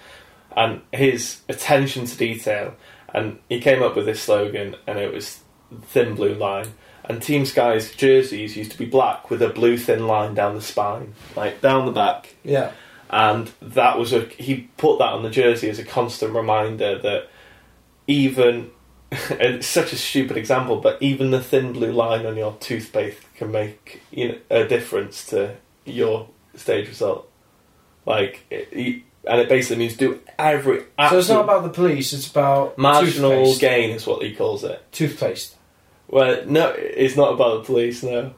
[0.56, 2.74] And his attention to detail.
[3.14, 5.40] And he came up with this slogan, and it was
[5.82, 6.74] Thin Blue Line.
[7.04, 10.60] And Team Sky's jerseys used to be black with a blue thin line down the
[10.62, 12.70] spine, like down the back Yeah.
[13.08, 17.28] and that was a he put that on the jersey as a constant reminder that
[18.06, 18.70] even
[19.12, 23.50] it's such a stupid example, but even the thin blue line on your toothpaste can
[23.50, 27.28] make you know, a difference to your stage result.
[28.06, 32.12] Like, it, and it basically means do every So it's not about the police.
[32.12, 33.60] It's about marginal toothpaste.
[33.60, 34.82] gain is what he calls it.
[34.92, 35.56] Toothpaste.
[36.08, 38.02] Well, no, it's not about the police.
[38.02, 38.34] No,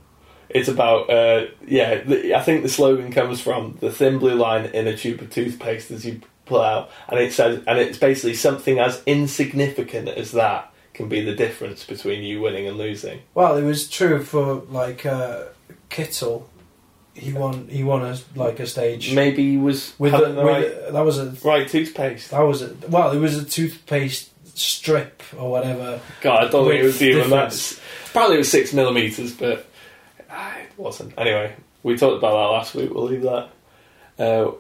[0.49, 2.03] it's about uh, yeah.
[2.03, 5.31] The, I think the slogan comes from the thin blue line in a tube of
[5.31, 10.33] toothpaste as you pull out, and it says, and it's basically something as insignificant as
[10.33, 13.23] that can be the difference between you winning and losing.
[13.35, 15.45] Well, it was true for like uh,
[15.91, 16.45] Kittel.
[17.15, 17.69] He won.
[17.69, 20.93] He won a like a stage Maybe he was with, the, having the right, with
[20.93, 22.31] that was a right toothpaste.
[22.31, 23.11] that was a well.
[23.13, 26.01] It was a toothpaste strip or whatever.
[26.21, 27.51] God, I don't think it was even that.
[27.51, 27.81] difference.
[28.13, 29.67] Probably it was six millimeters, but
[30.31, 31.13] ah, it wasn't.
[31.19, 32.93] Anyway, we talked about that last week.
[32.93, 33.49] We'll leave that.
[34.19, 34.53] Uh,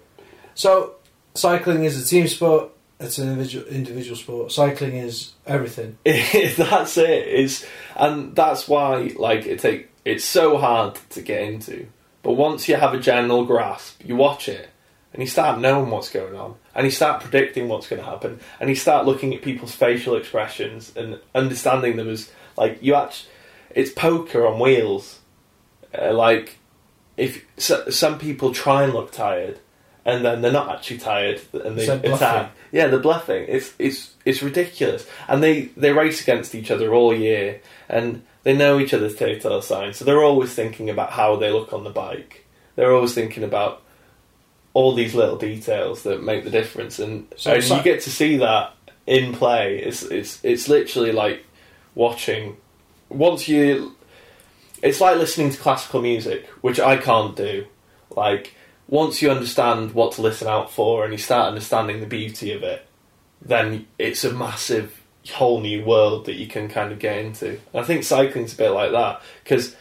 [0.54, 0.94] So
[1.34, 2.70] cycling is a team sport.
[3.00, 4.52] It's an individual individual sport.
[4.52, 5.98] Cycling is everything.
[6.04, 7.28] that's it.
[7.28, 11.86] It's and that's why like it take it's so hard to get into.
[12.22, 14.70] But once you have a general grasp, you watch it
[15.12, 18.40] and you start knowing what's going on and you start predicting what's going to happen
[18.60, 23.28] and you start looking at people's facial expressions and understanding them as like you actually
[23.74, 25.20] it's poker on wheels.
[25.96, 26.58] Uh, like
[27.16, 29.58] if so, some people try and look tired,
[30.04, 32.52] and then they're not actually tired, and they So attack.
[32.70, 33.44] Yeah, they're bluffing.
[33.48, 38.56] It's it's it's ridiculous, and they they race against each other all year, and they
[38.56, 41.90] know each other's telltale signs, so they're always thinking about how they look on the
[41.90, 42.46] bike.
[42.74, 43.82] They're always thinking about
[44.74, 48.38] all these little details that make the difference, and, So and you get to see
[48.38, 48.74] that
[49.06, 49.78] in play.
[49.78, 51.44] It's it's it's literally like
[51.94, 52.56] watching.
[53.08, 53.94] Once you,
[54.82, 57.66] it's like listening to classical music, which I can't do.
[58.10, 58.54] Like
[58.88, 62.62] once you understand what to listen out for, and you start understanding the beauty of
[62.62, 62.86] it,
[63.40, 67.48] then it's a massive whole new world that you can kind of get into.
[67.50, 69.76] And I think cycling's a bit like that because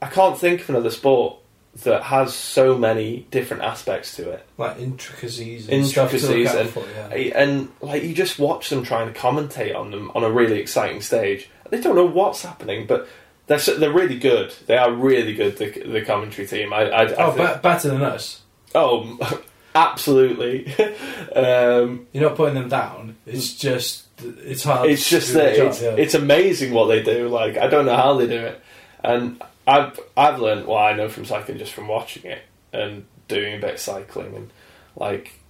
[0.00, 1.36] I can't think of another sport
[1.84, 4.44] that has so many different aspects to it.
[4.58, 7.08] like intricacies and Intricacies and- for, yeah.
[7.38, 11.00] And like you just watch them trying to commentate on them on a really exciting
[11.00, 11.48] stage.
[11.70, 13.06] They don't know what's happening, but
[13.46, 14.52] they're so- they're really good.
[14.66, 15.58] They are really good.
[15.58, 16.72] The, the commentary team.
[16.72, 18.40] I, I, I Oh, think, be- better than us.
[18.74, 19.18] oh,
[19.74, 20.66] absolutely.
[21.36, 23.16] um, You're not putting them down.
[23.26, 24.90] It's just it's hard.
[24.90, 25.94] it's to just that job, it's, yeah.
[25.96, 27.28] it's amazing what they do.
[27.28, 28.60] Like I don't know how they do it,
[29.02, 33.56] and I've I've learned what I know from cycling just from watching it and doing
[33.56, 34.50] a bit of cycling, and
[34.96, 35.40] like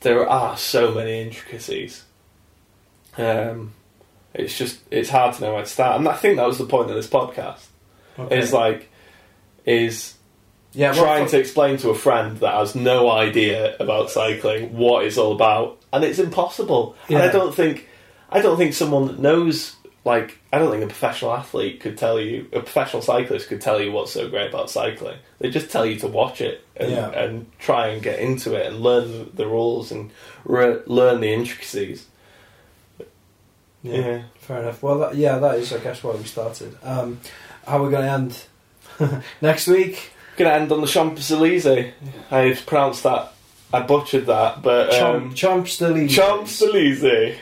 [0.00, 2.04] there are so many intricacies.
[3.16, 3.74] Um,
[4.34, 6.66] it's just it's hard to know where to start, and I think that was the
[6.66, 7.66] point of this podcast.
[8.18, 8.38] Okay.
[8.38, 8.90] Is like
[9.64, 10.14] is
[10.74, 15.18] yeah, trying to explain to a friend that has no idea about cycling what it's
[15.18, 16.96] all about, and it's impossible.
[17.08, 17.88] And I don't think,
[18.32, 22.18] I don't think someone that knows, like, I don't think a professional athlete could tell
[22.20, 25.18] you, a professional cyclist could tell you what's so great about cycling.
[25.38, 27.10] They just tell you to watch it and, Yeah.
[27.10, 30.10] and try and get into it and learn the, rules and
[30.44, 32.06] re- learn the intricacies.
[33.82, 34.82] Yeah, fair enough.
[34.82, 36.76] Well, that, yeah, that is, I guess, why we started.
[36.84, 37.18] Um,
[37.66, 40.10] how are we going to end next week?
[40.36, 41.92] Gonna end on the Champs Elysees.
[42.30, 43.32] I've pronounced that.
[43.70, 46.08] I butchered that, but um, Chomps Delise.
[46.10, 47.36] Champs Elysees.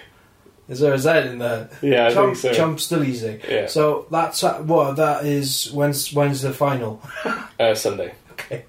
[0.71, 1.69] Is there a Z in there?
[1.83, 2.63] Yeah, I Chomp, think so.
[2.63, 3.49] Chomps Delise.
[3.51, 5.71] Yeah, So that's uh, what that is.
[5.73, 7.03] When's when's the final?
[7.59, 8.15] uh, Sunday.
[8.33, 8.65] Okay.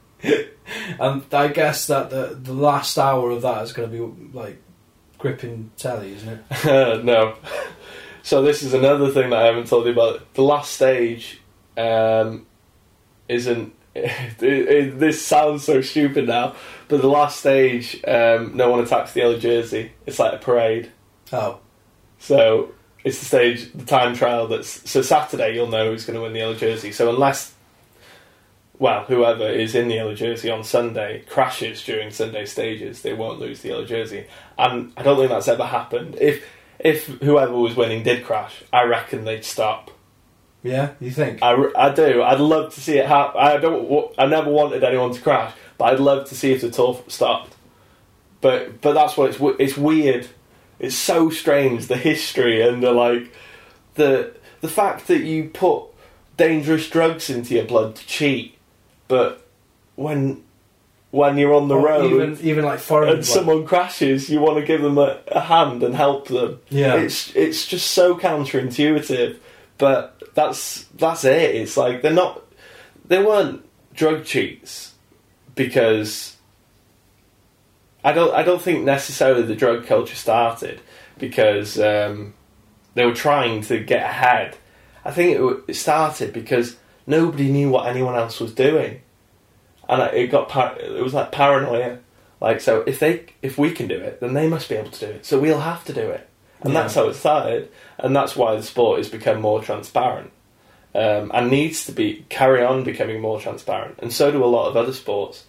[0.99, 4.59] and I guess that the the last hour of that is going to be like
[5.19, 7.05] gripping telly, isn't it?
[7.05, 7.35] no.
[8.23, 10.33] So this is another thing that I haven't told you about.
[10.33, 11.39] The last stage
[11.77, 12.47] um,
[13.29, 13.75] isn't.
[13.93, 16.55] It, it, this sounds so stupid now,
[16.87, 19.91] but the last stage, um, no one attacks the yellow jersey.
[20.05, 20.89] It's like a parade.
[21.33, 21.59] Oh,
[22.21, 22.71] So
[23.03, 24.47] it's the stage, the time trial.
[24.47, 25.55] That's so Saturday.
[25.55, 26.91] You'll know who's going to win the yellow jersey.
[26.91, 27.53] So unless,
[28.77, 33.39] well, whoever is in the yellow jersey on Sunday crashes during Sunday stages, they won't
[33.39, 34.27] lose the yellow jersey.
[34.57, 36.15] And I don't think that's ever happened.
[36.21, 36.45] If
[36.79, 39.91] if whoever was winning did crash, I reckon they'd stop.
[40.63, 40.93] yeah.
[40.99, 41.41] You think?
[41.43, 42.21] I, I do.
[42.23, 43.41] I'd love to see it happen.
[43.41, 44.13] I don't.
[44.17, 47.55] I never wanted anyone to crash, but I'd love to see if the tour stopped.
[48.41, 49.39] But but that's what it's.
[49.59, 50.27] It's weird.
[50.81, 53.31] It's so strange the history and the like,
[53.95, 55.83] the the fact that you put
[56.37, 58.57] dangerous drugs into your blood to cheat,
[59.07, 59.45] but
[59.95, 60.43] when
[61.11, 63.09] when you're on the Or road even even like foreign.
[63.09, 63.25] and blood.
[63.25, 66.59] someone crashes, you want to give them a, a hand and help them.
[66.69, 66.95] yeah.
[66.95, 69.37] It's it's just so counterintuitive,
[69.77, 71.55] but that's that's it.
[71.55, 72.41] It's like they're not
[73.05, 73.63] they weren't
[73.93, 74.93] drug cheats
[75.53, 76.37] because
[78.03, 80.81] I don't I don't think necessarily the drug culture started
[81.17, 82.33] because um,
[82.95, 84.57] they were trying to get ahead.
[85.05, 89.01] I think it, it started because nobody knew what anyone else was doing,
[89.87, 91.99] and it got par- it was like paranoia.
[92.39, 95.05] Like so, if they if we can do it, then they must be able to
[95.05, 95.25] do it.
[95.25, 96.27] So we'll have to do it,
[96.61, 96.81] and Yeah.
[96.81, 97.69] that's how it started.
[97.99, 100.31] And that's why the sport has become more transparent
[100.95, 103.99] um, and needs to be carry on becoming more transparent.
[103.99, 105.45] And so do a lot of other sports.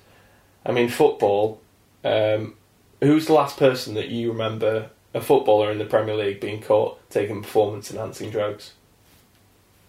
[0.67, 1.62] I mean, football.
[2.05, 2.55] Um,
[3.01, 6.99] who's the last person that you remember a footballer in the Premier League being caught
[7.11, 8.73] taking performance enhancing drugs?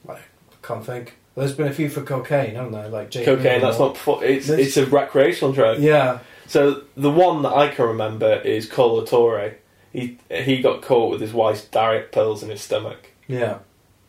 [0.07, 0.17] I
[0.61, 1.15] can't think.
[1.35, 2.89] There's been a few for cocaine, haven't there?
[2.89, 3.61] Like Jake Cocaine.
[3.61, 3.95] That's not.
[3.95, 5.79] perfor- It's There's- it's a recreational drug.
[5.79, 6.19] Yeah.
[6.47, 9.55] So the one that I can remember is Kolo Touré.
[9.91, 13.59] He he got caught with his wife's diet pills in his stomach, Yeah.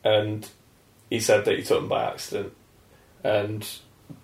[0.03, 0.49] and
[1.11, 2.53] he said that he took them by accident,
[3.23, 3.67] and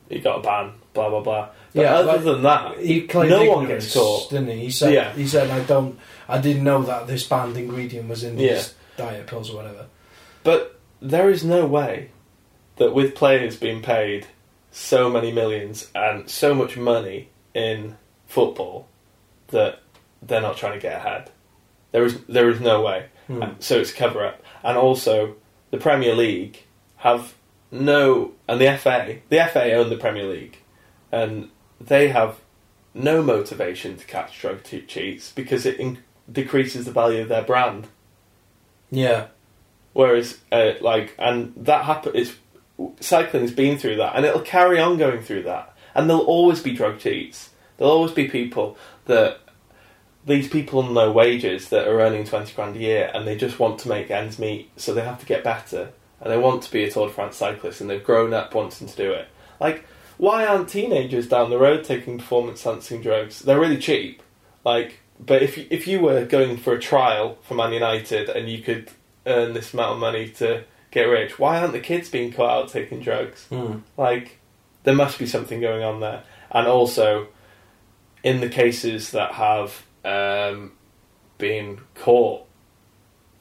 [0.08, 0.72] he got a ban.
[0.92, 1.48] Blah blah blah.
[1.74, 4.30] But Yeah, other like- than that, He claimed No one gets caught.
[4.30, 4.64] didn't he?
[4.64, 5.12] He said, Yeah.
[5.12, 5.98] he said, I don't,
[6.28, 8.54] I didn't know that this banned ingredient was in Yeah.
[8.54, 9.86] these diet pills or whatever.
[10.42, 12.10] but there is no way
[12.76, 14.26] that with players being paid
[14.70, 17.96] so many millions and so much money in
[18.26, 18.86] football
[19.48, 19.80] that
[20.22, 21.30] they're not trying to get ahead.
[21.92, 23.06] There is there is no way.
[23.26, 23.42] Hmm.
[23.60, 24.42] So it's cover up.
[24.62, 25.34] And also,
[25.70, 26.62] the Premier League
[26.96, 27.34] have
[27.72, 30.58] no, and the FA, the FA own the Premier League,
[31.10, 31.48] and
[31.80, 32.40] they have
[32.92, 35.98] no motivation to catch drug te- cheats because it in-
[36.30, 37.88] decreases the value of their brand.
[38.90, 39.28] Yeah.
[39.92, 42.12] Whereas, uh, like, and that happen.
[42.14, 42.34] It's
[43.00, 45.76] cycling's been through that, and it'll carry on going through that.
[45.94, 47.50] And there'll always be drug cheats.
[47.76, 48.76] There'll always be people
[49.06, 49.40] that
[50.24, 53.58] these people on low wages that are earning twenty grand a year, and they just
[53.58, 56.70] want to make ends meet, so they have to get better, and they want to
[56.70, 59.28] be a Tour de France cyclist, and they've grown up wanting to do it.
[59.58, 59.84] Like,
[60.20, 63.38] why aren't teenagers down the road taking performance enhancing drugs?
[63.38, 64.22] They're really cheap.
[64.66, 68.46] Like, but if you, if you were going for a trial for Man United and
[68.46, 68.90] you could
[69.24, 72.68] earn this amount of money to get rich, why aren't the kids being caught out
[72.68, 73.46] taking drugs?
[73.50, 73.80] Mm.
[73.96, 74.36] Like,
[74.82, 76.22] there must be something going on there.
[76.50, 77.28] And also,
[78.22, 80.72] in the cases that have um,
[81.38, 82.44] been caught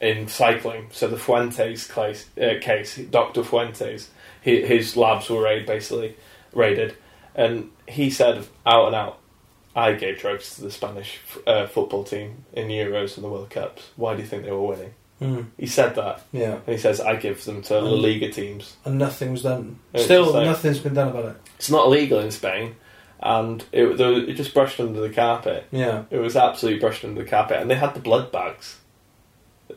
[0.00, 3.44] in cycling, so the Fuentes case, uh, case Dr.
[3.44, 4.08] Fuentes,
[4.40, 6.16] his labs were raided, basically
[6.52, 6.96] raided,
[7.34, 9.18] and he said out and out,
[9.74, 13.90] I gave drugs to the Spanish uh, football team in Euros and the World Cups.
[13.96, 14.94] Why do you think they were winning?
[15.20, 15.46] Mm.
[15.58, 16.54] He said that, Yeah.
[16.54, 17.90] and he says I give them to La.
[17.90, 18.76] Liga teams.
[18.84, 19.78] And nothing was done.
[19.92, 21.36] It's Still, like- nothing's been done about it.
[21.56, 22.74] It's not illegal in Spain,
[23.22, 25.66] and it, it just brushed under the carpet.
[25.70, 26.04] Yeah.
[26.10, 28.78] It was absolutely brushed under the carpet, and they had the blood bags.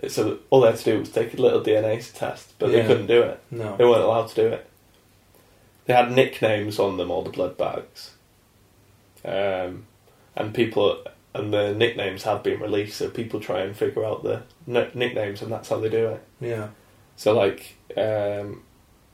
[0.08, 2.82] So all they had to do was take a little DNA test, but Yeah.
[2.82, 3.40] they couldn't do it.
[3.52, 3.78] No.
[3.78, 4.66] They weren't allowed to do it.
[5.86, 8.12] They had nicknames on them, all the blood bags,
[9.26, 9.86] um,
[10.36, 11.04] and people
[11.34, 15.42] and the nicknames have been released, so people try and figure out the n- nicknames,
[15.42, 16.24] and that's how they do it.
[16.40, 16.70] Yeah.
[17.16, 18.62] So like um,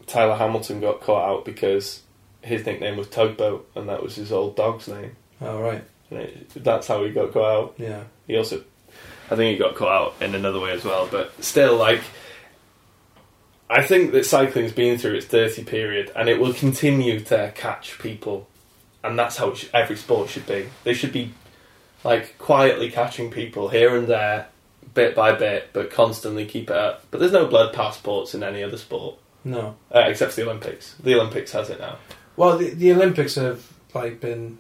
[0.06, 2.04] Tyler Hamilton got caught out because
[2.42, 5.84] his nickname was Tugboat, and that was his old dog's name, All right.
[6.12, 7.74] and it, that's how he got caught out.
[7.78, 8.04] Yeah.
[8.28, 8.64] He also,
[9.32, 12.02] I think he got caught out in another way as well, but still, like,
[13.70, 18.00] I think that cycling's been through its dirty period, and it will continue to catch
[18.00, 18.48] people,
[19.04, 20.68] and that's how should, every sport should be.
[20.84, 21.34] They should be
[22.04, 24.48] like quietly catching people here and there,
[24.94, 27.04] bit by bit, but constantly keep it up.
[27.12, 29.76] But there's no blood passports in any other sport, No.
[29.94, 30.96] uh, except for the Olympics.
[30.96, 31.98] The Olympics has it now.
[32.38, 34.58] Well, the, the Olympics have like been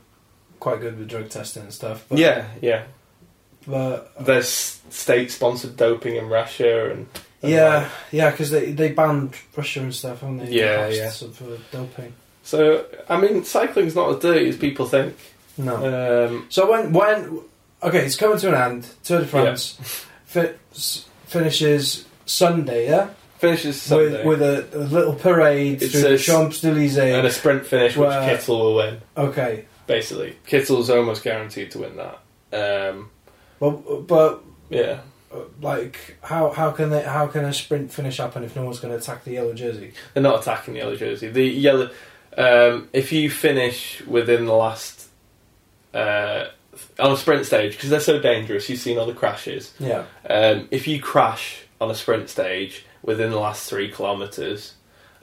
[0.60, 2.06] quite good with drug testing and stuff.
[2.10, 2.84] But, yeah, yeah.
[3.66, 7.08] But There's state-sponsored doping in Russia, and,
[7.42, 10.52] yeah, yeah, because they they banned Russia and stuff, haven't they?
[10.52, 11.30] Yeah, Costs yeah.
[11.30, 12.14] For doping.
[12.44, 15.16] So, I mean, cycling's not as dirty as people think.
[15.58, 15.76] No.
[16.28, 17.42] Um, So when when
[17.84, 18.88] okay, it's coming to an end.
[19.04, 19.78] Tour de France
[20.26, 20.54] fi-
[21.26, 26.64] finishes Sunday, yeah, finishes Sunday with with a, a little parade It through the Champs
[26.64, 26.98] Elysees.
[26.98, 29.02] and a sprint finish, which Well- Kittel will win.
[29.18, 32.20] Okay, Basically, Kittel's almost guaranteed to win that.
[32.92, 33.10] Um,
[33.60, 35.00] but but yeah,
[35.62, 38.94] like how how can they how can a sprint finish happen if no one's going
[38.94, 39.94] to attack the yellow jersey?
[40.14, 41.30] they're not attacking the yellow jersey.
[41.30, 41.90] The yellow,
[42.38, 45.10] um, if you finish within the last
[45.94, 46.46] uh,
[47.00, 49.74] on a sprint stage, because they're so dangerous, you've seen all the crashes.
[49.80, 54.76] Yeah, Um, if you crash on a sprint stage within the last three kilometres,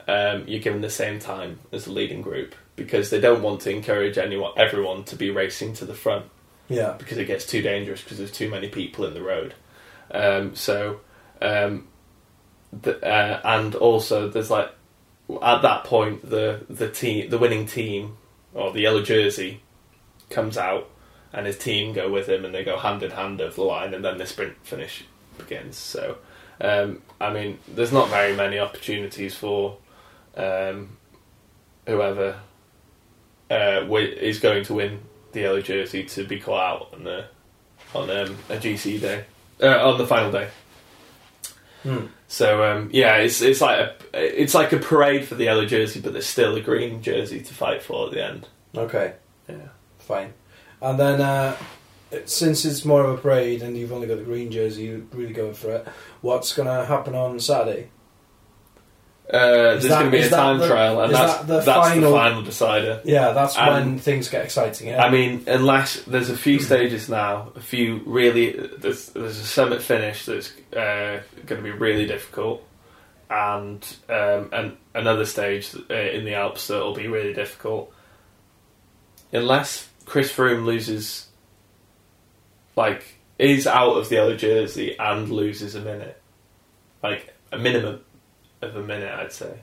[0.07, 3.71] um, you're given the same time as the leading group because they don't want to
[3.71, 6.25] encourage anyone, everyone, to be racing to the front
[6.69, 9.53] yeah, because it gets too dangerous because there's too many people in the road.
[10.11, 11.01] Um, so,
[11.41, 11.87] um,
[12.71, 14.71] the, uh, and also there's like
[15.41, 18.17] at that point the the team, the winning team
[18.53, 19.61] or the yellow jersey
[20.29, 20.89] comes out
[21.33, 23.93] and his team go with him and they go hand in hand over the line
[23.93, 25.03] and then the sprint finish
[25.37, 25.77] begins.
[25.77, 26.17] So,
[26.61, 29.77] um, I mean, there's not very many opportunities for
[30.35, 30.97] um,
[31.85, 32.39] whoever
[33.51, 35.01] uh, is going to win
[35.31, 37.25] the yellow jersey to be caught out on the
[37.93, 39.25] on um, a GC day
[39.61, 40.49] uh, on the final day.
[41.83, 42.05] Hmm.
[42.27, 46.01] So um, yeah, it's it's like a it's like a parade for the yellow jersey,
[46.01, 48.47] but there's still a green jersey to fight for at the end.
[48.75, 49.13] okay,
[49.47, 49.69] Yeah.
[49.99, 50.33] fine.
[50.81, 51.55] And then uh,
[52.25, 55.33] since it's more of a parade and you've only got the green jersey, you're really
[55.33, 55.87] going for it.
[56.21, 57.89] What's going to happen on Saturday?
[59.29, 59.37] Uh,
[59.75, 62.17] there's going to be a time the- trial, and that's that the that's final- the
[62.17, 63.01] final decider.
[63.03, 64.87] Yeah, that's Um, when things get exciting.
[64.87, 65.03] Yeah.
[65.03, 69.81] I mean, unless there's a few stages now, a few really there's there's a summit
[69.81, 72.65] finish that's uh, going to be really difficult,
[73.29, 77.93] and um, and another stage uh, in the Alps that will be really difficult.
[79.33, 81.27] Unless Chris Froome loses,
[82.77, 86.21] like is out of the yellow jersey and loses a minute,
[87.03, 87.99] like a minimum
[88.61, 89.59] of a minute, I'd say,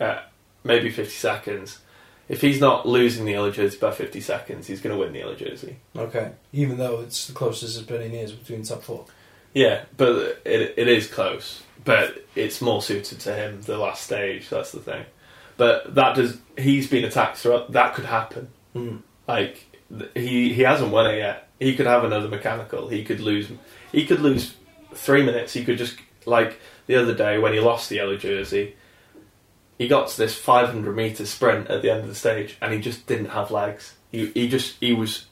[0.00, 0.22] uh,
[0.64, 1.80] maybe fifty seconds.
[2.28, 5.20] If he's not losing the yellow jersey by 50 seconds, he's going to win the
[5.20, 5.76] yellow jersey.
[5.96, 9.04] okay, even though it's the closest it's been in years between top four.
[9.54, 11.62] Yeah, but it, it is close.
[11.84, 15.06] But it's more suited to him, the last stage, that's the thing.
[15.56, 16.38] But that does.
[16.58, 17.72] He's been attacked throughout.
[17.72, 18.48] That could happen.
[18.74, 19.02] Mm.
[19.26, 19.64] Like
[20.14, 21.48] he he hasn't won it yet.
[21.58, 22.88] He could have another mechanical.
[22.88, 23.50] He could lose.
[23.92, 24.54] He could lose
[24.94, 25.52] three minutes.
[25.52, 25.96] He could just
[26.26, 28.76] like the other day when he lost the yellow jersey.
[29.78, 32.80] He got to this 500 meter sprint at the end of the stage, and he
[32.80, 33.94] just didn't have legs.
[34.10, 35.26] He he just he was,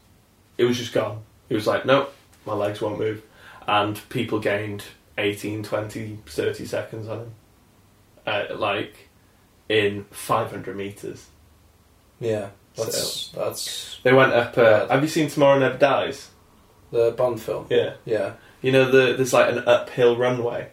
[0.59, 1.23] it was just gone.
[1.49, 3.23] He was like, nope, my legs won't move,
[3.67, 4.85] and people gained
[5.17, 7.35] 18, 20, 30 seconds on him,
[8.27, 9.09] uh, like
[9.69, 11.27] in 500 meters.
[12.21, 14.59] Yeah, that's that's They went up.
[14.59, 16.31] Uh, have you seen Tomorrow Never Dies?
[16.91, 17.67] the Bond film.
[17.71, 17.95] Yeah.
[18.05, 20.69] Yeah, You know, the, there's like an uphill runway.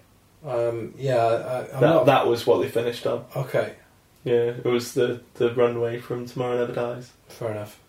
[0.45, 1.17] Um, yeah.
[1.17, 3.25] I, I'm That, not that was what they finished on.
[3.35, 3.75] okay.
[4.23, 7.11] Yeah, it was the, the runway from Tomorrow Never Dies.
[7.27, 7.79] Fair enough.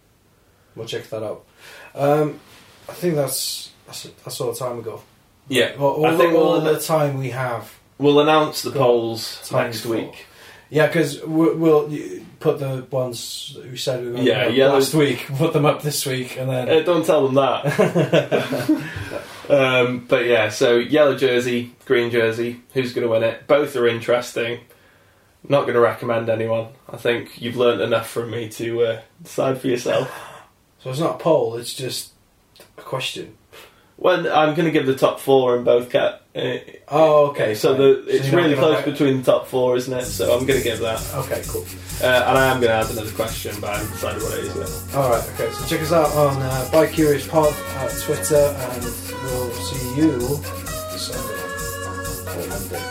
[0.74, 1.44] We'll check that out.
[1.94, 2.40] Um,
[2.88, 5.00] I think that's that's, that's all the time we got.
[5.48, 7.72] Yeah, Well, all, I think the, all we'll- the time we have.
[7.98, 10.26] We'll announce the polls next for- week.
[10.70, 11.90] Yeah, because we'll, we'll
[12.40, 15.52] put the ones that we said we were going Yeah, to yellow- last week, put
[15.52, 17.64] them up this week, and then Uh, don't tell them that.
[19.48, 22.62] um, but yeah, so yellow jersey, green jersey.
[22.74, 23.46] Who's going to win it?
[23.46, 24.60] Both are interesting.
[25.48, 26.68] Not going to recommend anyone.
[26.88, 30.08] I think you've learnt enough from me to uh, decide for yourself.
[30.80, 32.12] so it's not a poll; it's just
[32.78, 33.36] a question.
[33.98, 36.22] Well, I'm going to give the top four in both cat.
[36.34, 36.56] Uh,
[36.88, 37.54] Oh, okay.
[37.54, 40.06] so the, it's you're really close between the top four, isn't it?
[40.06, 41.00] So I'm going to give that.
[41.14, 41.64] Okay, cool.
[42.02, 44.44] Uh, and I am going to add another question, but I haven't decided what it
[44.44, 44.96] is yet.
[44.96, 45.30] All right.
[45.34, 45.52] Okay.
[45.52, 48.82] So check us out on uh, Bike Curious Pod at Twitter, and
[49.24, 50.18] we'll see you
[50.98, 51.42] Sunday
[52.26, 52.84] or Monday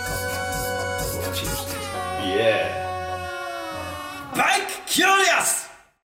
[1.17, 1.82] or Tuesday.
[2.36, 2.67] Yeah.
[4.36, 5.61] Bike Curious!